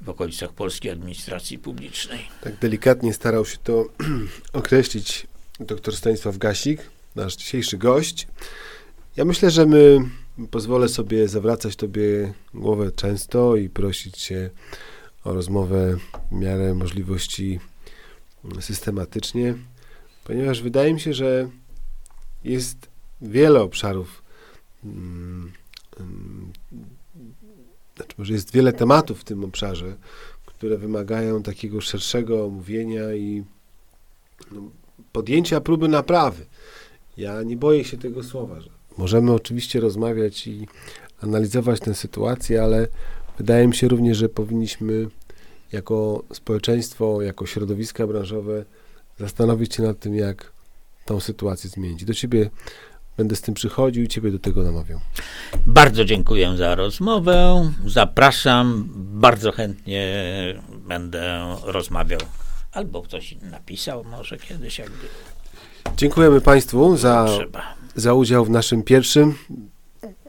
[0.00, 2.20] w okolicach polskiej administracji publicznej.
[2.40, 3.84] Tak delikatnie starał się to
[4.52, 5.26] określić
[5.60, 6.80] dr Stanisław Gasik,
[7.16, 8.28] nasz dzisiejszy gość.
[9.16, 9.98] Ja myślę, że my
[10.50, 14.50] pozwolę sobie zawracać tobie głowę często i prosić cię
[15.24, 15.96] o rozmowę
[16.30, 17.60] w miarę możliwości
[18.60, 19.54] systematycznie
[20.28, 21.48] ponieważ wydaje mi się, że
[22.44, 22.90] jest
[23.20, 24.22] wiele obszarów,
[24.84, 25.52] mm,
[26.00, 26.52] mm,
[27.98, 29.96] znaczy może jest wiele tematów w tym obszarze,
[30.46, 33.44] które wymagają takiego szerszego omówienia i
[34.52, 34.62] no,
[35.12, 36.46] podjęcia próby naprawy.
[37.16, 38.60] Ja nie boję się tego słowa.
[38.60, 40.66] Że możemy oczywiście rozmawiać i
[41.20, 42.88] analizować tę sytuację, ale
[43.38, 45.08] wydaje mi się również, że powinniśmy
[45.72, 48.64] jako społeczeństwo, jako środowiska branżowe
[49.18, 50.52] zastanowić się nad tym, jak
[51.04, 52.04] tą sytuację zmienić.
[52.04, 52.50] Do ciebie
[53.18, 55.00] będę z tym przychodził i ciebie do tego namawiał.
[55.66, 57.70] Bardzo dziękuję za rozmowę.
[57.86, 58.88] Zapraszam.
[58.96, 60.24] Bardzo chętnie
[60.88, 62.20] będę rozmawiał.
[62.72, 65.06] Albo ktoś napisał może kiedyś, jakby.
[65.96, 67.28] Dziękujemy Państwu za,
[67.94, 69.34] za udział w naszym pierwszym.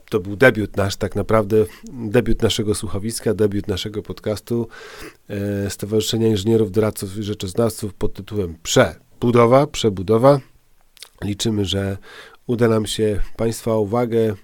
[0.08, 1.56] To był debiut nasz, tak naprawdę,
[1.92, 4.68] debiut naszego słuchowiska, debiut naszego podcastu
[5.28, 10.40] e, Stowarzyszenia Inżynierów, Doradców i Rzeczoznawców pod tytułem Przebudowa, Przebudowa.
[11.24, 11.96] Liczymy, że
[12.46, 14.34] uda nam się Państwa uwagę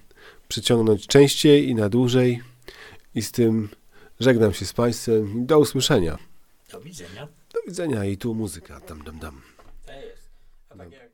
[0.47, 2.41] przyciągnąć częściej i na dłużej.
[3.15, 3.69] I z tym
[4.19, 5.45] żegnam się z Państwem.
[5.45, 6.17] Do usłyszenia.
[6.71, 7.27] Do widzenia.
[7.53, 8.79] Do widzenia i tu muzyka.
[8.79, 9.41] Dam, dam, dam.
[9.85, 10.29] To jest.
[10.69, 11.06] A tak